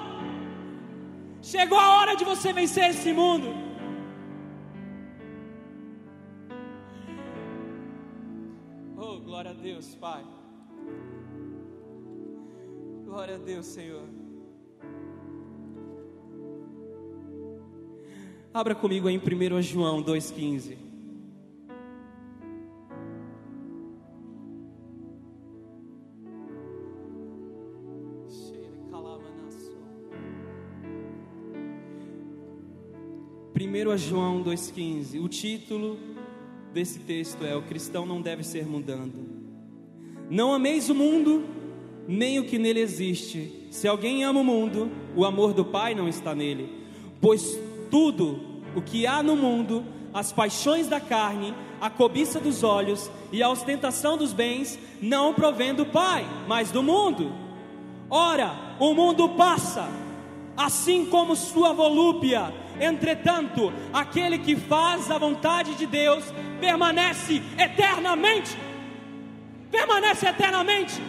Chegou 1.46 1.78
a 1.78 2.00
hora 2.00 2.16
de 2.16 2.26
você 2.26 2.52
vencer 2.52 2.90
esse 2.90 3.14
mundo. 3.14 3.54
Oh, 8.98 9.20
glória 9.20 9.52
a 9.52 9.54
Deus, 9.54 9.94
Pai. 9.94 10.26
Glória 13.06 13.36
a 13.36 13.38
Deus, 13.38 13.68
Senhor. 13.68 14.10
Abra 18.52 18.74
comigo 18.74 19.08
aí 19.08 19.14
em 19.14 19.20
1 19.20 19.62
João 19.62 20.02
2,15. 20.02 20.85
João 33.98 34.42
2,15. 34.42 35.22
O 35.22 35.28
título 35.28 36.00
desse 36.74 37.00
texto 37.00 37.44
é: 37.44 37.56
O 37.56 37.62
cristão 37.62 38.06
não 38.06 38.22
deve 38.22 38.42
ser 38.42 38.66
mudando. 38.66 39.28
Não 40.30 40.54
ameis 40.54 40.90
o 40.90 40.96
mundo, 40.96 41.44
nem 42.08 42.40
o 42.40 42.46
que 42.46 42.58
nele 42.58 42.80
existe. 42.80 43.68
Se 43.70 43.86
alguém 43.86 44.24
ama 44.24 44.40
o 44.40 44.46
mundo, 44.46 44.90
o 45.14 45.26
amor 45.26 45.54
do 45.54 45.66
Pai 45.66 45.94
não 45.94 46.08
está 46.08 46.34
nele. 46.34 46.70
Pois 47.20 47.60
tudo 47.92 48.40
o 48.74 48.82
que 48.82 49.06
há 49.06 49.22
no 49.22 49.36
mundo, 49.36 49.84
as 50.14 50.32
paixões 50.32 50.88
da 50.88 51.02
carne, 51.02 51.54
a 51.82 51.90
cobiça 51.90 52.40
dos 52.40 52.64
olhos 52.64 53.12
e 53.30 53.44
a 53.44 53.50
ostentação 53.50 54.18
dos 54.18 54.32
bens, 54.32 54.80
não 55.02 55.34
provém 55.34 55.74
do 55.74 55.86
Pai, 55.86 56.26
mas 56.48 56.72
do 56.72 56.82
mundo. 56.82 57.32
Ora, 58.10 58.78
o 58.80 58.94
mundo 58.94 59.30
passa, 59.30 59.90
assim 60.56 61.06
como 61.06 61.36
sua 61.36 61.74
volúpia 61.74 62.65
Entretanto, 62.80 63.72
aquele 63.94 64.40
que 64.40 64.56
faz 64.56 65.10
a 65.10 65.18
vontade 65.18 65.76
de 65.76 65.86
Deus 65.86 66.24
permanece 66.60 67.42
eternamente. 67.58 68.58
Permanece 69.72 70.28
eternamente. 70.28 71.02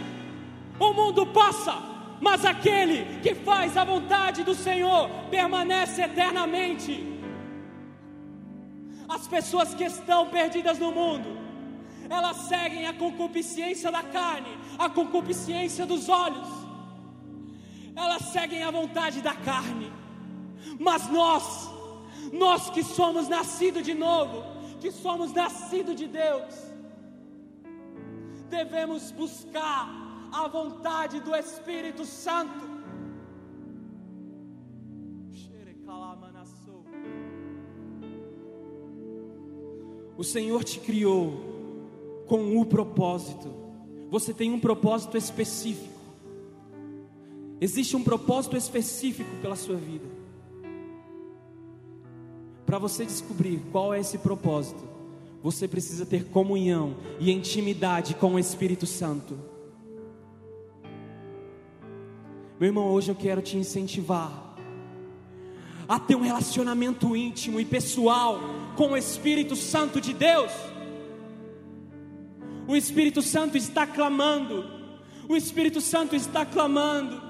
O 0.78 0.92
mundo 0.92 1.26
passa, 1.26 1.74
mas 2.20 2.44
aquele 2.44 3.20
que 3.20 3.34
faz 3.34 3.76
a 3.76 3.84
vontade 3.84 4.44
do 4.44 4.54
Senhor 4.54 5.08
permanece 5.30 6.02
eternamente. 6.02 7.14
As 9.08 9.26
pessoas 9.26 9.74
que 9.74 9.84
estão 9.84 10.26
perdidas 10.28 10.78
no 10.78 10.92
mundo, 10.92 11.38
elas 12.08 12.36
seguem 12.48 12.86
a 12.86 12.92
concupiscência 12.92 13.90
da 13.90 14.02
carne, 14.02 14.56
a 14.78 14.88
concupiscência 14.88 15.86
dos 15.86 16.08
olhos, 16.08 16.48
elas 17.94 18.22
seguem 18.26 18.62
a 18.62 18.70
vontade 18.70 19.20
da 19.20 19.32
carne 19.32 19.90
mas 20.78 21.08
nós, 21.10 21.70
nós 22.32 22.70
que 22.70 22.82
somos 22.82 23.28
nascidos 23.28 23.82
de 23.82 23.94
novo, 23.94 24.42
que 24.80 24.90
somos 24.90 25.32
nascidos 25.32 25.96
de 25.96 26.06
Deus, 26.06 26.54
devemos 28.48 29.10
buscar 29.10 30.28
a 30.32 30.46
vontade 30.48 31.20
do 31.20 31.34
Espírito 31.34 32.04
Santo. 32.04 32.76
O 40.18 40.24
Senhor 40.24 40.64
te 40.64 40.80
criou 40.80 42.24
com 42.26 42.58
o 42.58 42.64
propósito, 42.64 43.54
Você 44.08 44.32
tem 44.32 44.52
um 44.52 44.58
propósito 44.58 45.16
específico. 45.16 46.00
Existe 47.60 47.96
um 47.96 48.02
propósito 48.02 48.56
específico 48.56 49.28
pela 49.42 49.56
sua 49.56 49.76
vida. 49.76 50.15
Para 52.66 52.78
você 52.78 53.06
descobrir 53.06 53.62
qual 53.70 53.94
é 53.94 54.00
esse 54.00 54.18
propósito, 54.18 54.82
você 55.40 55.68
precisa 55.68 56.04
ter 56.04 56.24
comunhão 56.24 56.96
e 57.20 57.30
intimidade 57.30 58.14
com 58.16 58.34
o 58.34 58.38
Espírito 58.38 58.84
Santo. 58.84 59.38
Meu 62.58 62.68
irmão, 62.68 62.88
hoje 62.88 63.10
eu 63.10 63.14
quero 63.14 63.40
te 63.40 63.56
incentivar 63.56 64.56
a 65.88 66.00
ter 66.00 66.16
um 66.16 66.22
relacionamento 66.22 67.14
íntimo 67.14 67.60
e 67.60 67.64
pessoal 67.64 68.40
com 68.74 68.88
o 68.88 68.96
Espírito 68.96 69.54
Santo 69.54 70.00
de 70.00 70.12
Deus. 70.12 70.50
O 72.66 72.74
Espírito 72.74 73.22
Santo 73.22 73.56
está 73.56 73.86
clamando, 73.86 74.64
o 75.28 75.36
Espírito 75.36 75.80
Santo 75.80 76.16
está 76.16 76.44
clamando. 76.44 77.25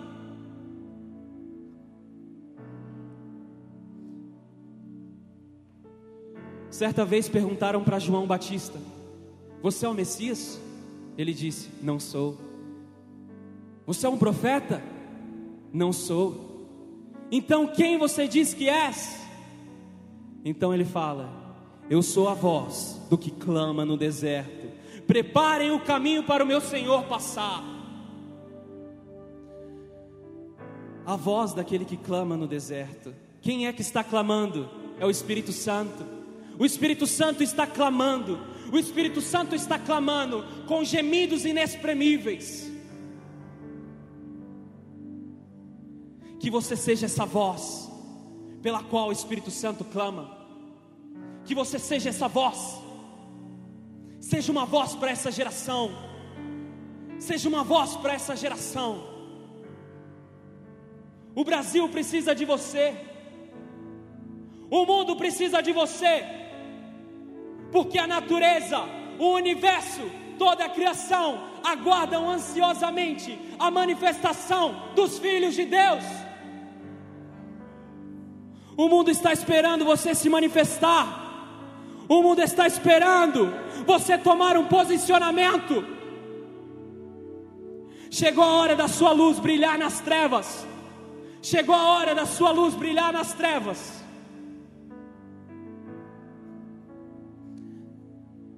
Certa 6.77 7.07
vez 7.07 7.27
perguntaram 7.27 7.83
para 7.83 7.99
João 7.99 8.27
Batista: 8.27 8.79
Você 9.63 9.87
é 9.87 9.89
o 9.89 9.95
Messias? 9.95 10.61
Ele 11.17 11.33
disse: 11.33 11.71
Não 11.83 11.99
sou. 11.99 12.37
Você 13.87 14.05
é 14.07 14.11
um 14.11 14.19
profeta? 14.19 14.83
Não 15.73 15.91
sou. 15.91 16.69
Então 17.33 17.67
quem 17.67 17.97
você 17.97 18.29
diz 18.29 18.53
que 18.53 18.69
és? 18.69 19.27
Então 20.45 20.75
ele 20.75 20.85
fala: 20.85 21.31
Eu 21.89 22.03
sou 22.03 22.29
a 22.29 22.35
voz 22.35 23.01
do 23.09 23.17
que 23.17 23.31
clama 23.31 23.87
no 23.87 23.97
deserto. 23.97 24.69
Preparem 25.07 25.71
o 25.71 25.81
caminho 25.81 26.25
para 26.25 26.45
o 26.45 26.47
meu 26.47 26.61
Senhor 26.61 27.05
passar. 27.05 27.65
A 31.07 31.17
voz 31.17 31.55
daquele 31.55 31.87
que 31.87 31.97
clama 31.97 32.37
no 32.37 32.47
deserto. 32.47 33.15
Quem 33.41 33.67
é 33.67 33.73
que 33.73 33.81
está 33.81 34.05
clamando? 34.05 34.69
É 35.01 35.07
o 35.07 35.11
Espírito 35.11 35.53
Santo. 35.53 36.16
O 36.59 36.65
Espírito 36.65 37.07
Santo 37.07 37.43
está 37.43 37.67
clamando, 37.67 38.41
o 38.73 38.79
Espírito 38.79 39.21
Santo 39.21 39.55
está 39.55 39.79
clamando 39.79 40.45
com 40.67 40.83
gemidos 40.83 41.45
inexprimíveis. 41.45 42.73
Que 46.41 46.51
você 46.51 46.77
seja 46.77 47.07
essa 47.07 47.27
voz 47.27 47.91
pela 48.63 48.83
qual 48.83 49.09
o 49.09 49.13
Espírito 49.13 49.51
Santo 49.51 49.85
clama. 49.85 50.35
Que 51.45 51.55
você 51.55 51.79
seja 51.79 52.09
essa 52.09 52.27
voz. 52.27 52.81
Seja 54.19 54.51
uma 54.51 54.65
voz 54.65 54.95
para 54.95 55.11
essa 55.11 55.31
geração. 55.31 55.91
Seja 57.19 57.49
uma 57.49 57.63
voz 57.63 57.97
para 57.97 58.15
essa 58.15 58.35
geração. 58.35 59.07
O 61.35 61.45
Brasil 61.45 61.87
precisa 61.89 62.35
de 62.35 62.45
você. 62.45 62.97
O 64.71 64.87
mundo 64.87 65.17
precisa 65.17 65.61
de 65.61 65.73
você 65.73 66.46
porque 67.73 67.99
a 67.99 68.07
natureza, 68.07 68.79
o 69.19 69.35
universo, 69.35 70.03
toda 70.39 70.65
a 70.65 70.69
criação 70.69 71.41
aguardam 71.65 72.29
ansiosamente 72.31 73.39
a 73.59 73.71
manifestação 73.71 74.93
dos 74.95 75.19
filhos 75.19 75.55
de 75.55 75.65
Deus. 75.65 76.05
O 78.77 78.89
mundo 78.89 79.11
está 79.11 79.33
esperando 79.33 79.85
você 79.85 80.15
se 80.15 80.29
manifestar. 80.29 81.25
O 82.09 82.23
mundo 82.23 82.43
está 82.43 82.67
esperando 82.67 83.53
você 83.87 84.19
tomar 84.19 84.57
um 84.57 84.67
posicionamento. 84.67 85.85
Chegou 88.11 88.45
a 88.45 88.53
hora 88.59 88.77
da 88.77 88.87
sua 88.87 89.13
luz 89.13 89.39
brilhar 89.39 89.79
nas 89.79 90.01
trevas. 90.01 90.67
Chegou 91.43 91.75
a 91.75 91.89
hora 91.95 92.15
da 92.15 92.27
sua 92.27 92.51
luz 92.51 92.75
brilhar 92.75 93.13
nas 93.13 93.33
trevas. 93.33 94.05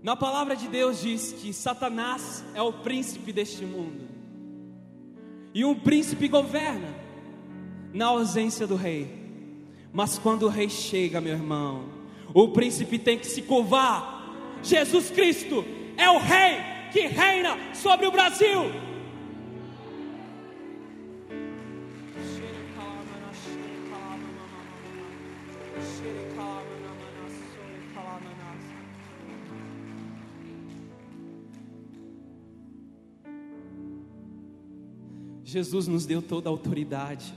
Na 0.09 0.17
palavra 0.17 0.57
de 0.57 0.69
Deus 0.69 1.03
diz 1.03 1.33
que 1.33 1.53
Satanás 1.53 2.43
é 2.55 2.63
o 2.63 2.73
príncipe 2.73 3.31
deste 3.31 3.63
mundo. 3.67 4.09
E 5.53 5.67
um 5.67 5.75
príncipe 5.75 6.29
governa 6.29 6.95
na 7.93 8.07
ausência 8.07 8.67
do 8.67 8.75
rei. 8.75 9.07
Mas 9.93 10.19
quando 10.19 10.45
o 10.45 10.49
rei 10.49 10.71
chega, 10.71 11.21
meu 11.21 11.35
irmão, 11.35 11.91
o 12.33 12.49
príncipe 12.49 12.99
tem 12.99 13.19
que 13.19 13.27
se 13.27 13.43
curvar. 13.43 14.35
Jesus 14.63 15.11
Cristo 15.11 15.63
é 15.99 16.09
o 16.09 16.17
rei 16.17 16.57
que 16.91 17.01
reina 17.01 17.59
sobre 17.75 18.07
o 18.07 18.11
Brasil. 18.11 18.88
Jesus 35.49 35.89
nos 35.89 36.05
deu 36.05 36.21
toda 36.21 36.51
a 36.51 36.53
autoridade. 36.53 37.33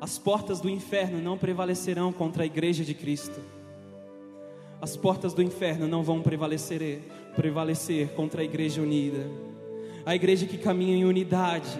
As 0.00 0.16
portas 0.16 0.60
do 0.60 0.70
inferno 0.70 1.20
não 1.20 1.36
prevalecerão 1.36 2.12
contra 2.12 2.44
a 2.44 2.46
igreja 2.46 2.84
de 2.84 2.94
Cristo. 2.94 3.40
As 4.80 4.96
portas 4.96 5.34
do 5.34 5.42
inferno 5.42 5.88
não 5.88 6.04
vão 6.04 6.22
prevalecer, 6.22 7.02
prevalecer 7.34 8.10
contra 8.10 8.42
a 8.42 8.44
igreja 8.44 8.80
unida. 8.80 9.28
A 10.06 10.14
igreja 10.14 10.46
que 10.46 10.56
caminha 10.56 10.94
em 10.94 11.04
unidade. 11.04 11.76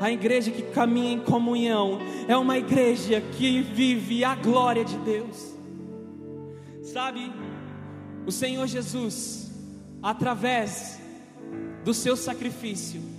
A 0.00 0.10
igreja 0.10 0.50
que 0.50 0.62
caminha 0.62 1.12
em 1.12 1.20
comunhão 1.20 1.98
é 2.26 2.36
uma 2.38 2.56
igreja 2.56 3.20
que 3.20 3.60
vive 3.60 4.24
a 4.24 4.34
glória 4.34 4.82
de 4.82 4.96
Deus. 4.96 5.54
Sabe, 6.82 7.30
o 8.26 8.32
Senhor 8.32 8.66
Jesus, 8.66 9.52
através 10.02 10.98
do 11.84 11.92
seu 11.92 12.16
sacrifício, 12.16 13.11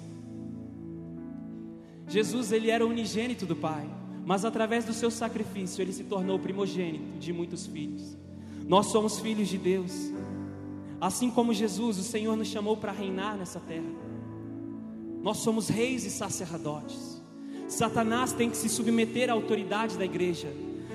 Jesus 2.13 2.51
ele 2.51 2.69
era 2.69 2.85
unigênito 2.85 3.43
do 3.43 3.55
Pai, 3.55 3.89
mas 4.23 4.45
através 4.45 4.85
do 4.85 4.93
seu 4.93 5.09
sacrifício 5.09 5.81
ele 5.81 5.91
se 5.91 6.03
tornou 6.03 6.37
primogênito 6.37 7.17
de 7.17 7.33
muitos 7.33 7.65
filhos. 7.65 8.15
Nós 8.67 8.85
somos 8.85 9.19
filhos 9.19 9.47
de 9.47 9.57
Deus. 9.57 10.13
Assim 11.01 11.31
como 11.31 11.51
Jesus, 11.51 11.97
o 11.97 12.03
Senhor 12.03 12.37
nos 12.37 12.49
chamou 12.49 12.77
para 12.77 12.91
reinar 12.91 13.35
nessa 13.35 13.59
terra. 13.59 13.89
Nós 15.23 15.37
somos 15.37 15.69
reis 15.69 16.05
e 16.05 16.11
sacerdotes. 16.11 17.19
Satanás 17.67 18.31
tem 18.31 18.47
que 18.47 18.57
se 18.57 18.69
submeter 18.69 19.31
à 19.31 19.33
autoridade 19.33 19.97
da 19.97 20.05
igreja. 20.05 20.53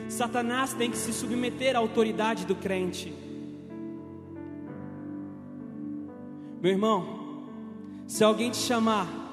Satanás 0.08 0.72
tem 0.72 0.88
que 0.88 0.96
se 0.96 1.12
submeter 1.12 1.74
à 1.74 1.80
autoridade 1.80 2.46
do 2.46 2.54
crente. 2.54 3.12
Meu 6.62 6.70
irmão, 6.70 7.42
se 8.06 8.22
alguém 8.22 8.52
te 8.52 8.58
chamar 8.58 9.27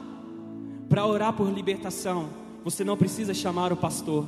para 0.95 1.05
orar 1.05 1.33
por 1.33 1.51
libertação, 1.51 2.29
você 2.63 2.81
não 2.81 2.95
precisa 2.95 3.33
chamar 3.33 3.73
o 3.73 3.75
pastor, 3.75 4.25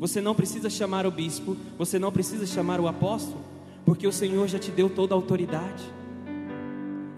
você 0.00 0.18
não 0.18 0.34
precisa 0.34 0.70
chamar 0.70 1.04
o 1.04 1.10
bispo, 1.10 1.54
você 1.76 1.98
não 1.98 2.10
precisa 2.10 2.46
chamar 2.46 2.80
o 2.80 2.88
apóstolo, 2.88 3.44
porque 3.84 4.06
o 4.06 4.12
Senhor 4.12 4.48
já 4.48 4.58
te 4.58 4.70
deu 4.70 4.88
toda 4.88 5.14
a 5.14 5.18
autoridade. 5.18 5.84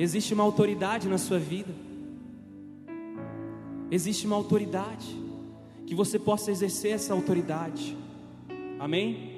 Existe 0.00 0.34
uma 0.34 0.42
autoridade 0.42 1.06
na 1.06 1.16
sua 1.16 1.38
vida, 1.38 1.72
existe 3.88 4.26
uma 4.26 4.34
autoridade, 4.34 5.16
que 5.86 5.94
você 5.94 6.18
possa 6.18 6.50
exercer 6.50 6.90
essa 6.90 7.14
autoridade, 7.14 7.96
amém? 8.80 9.37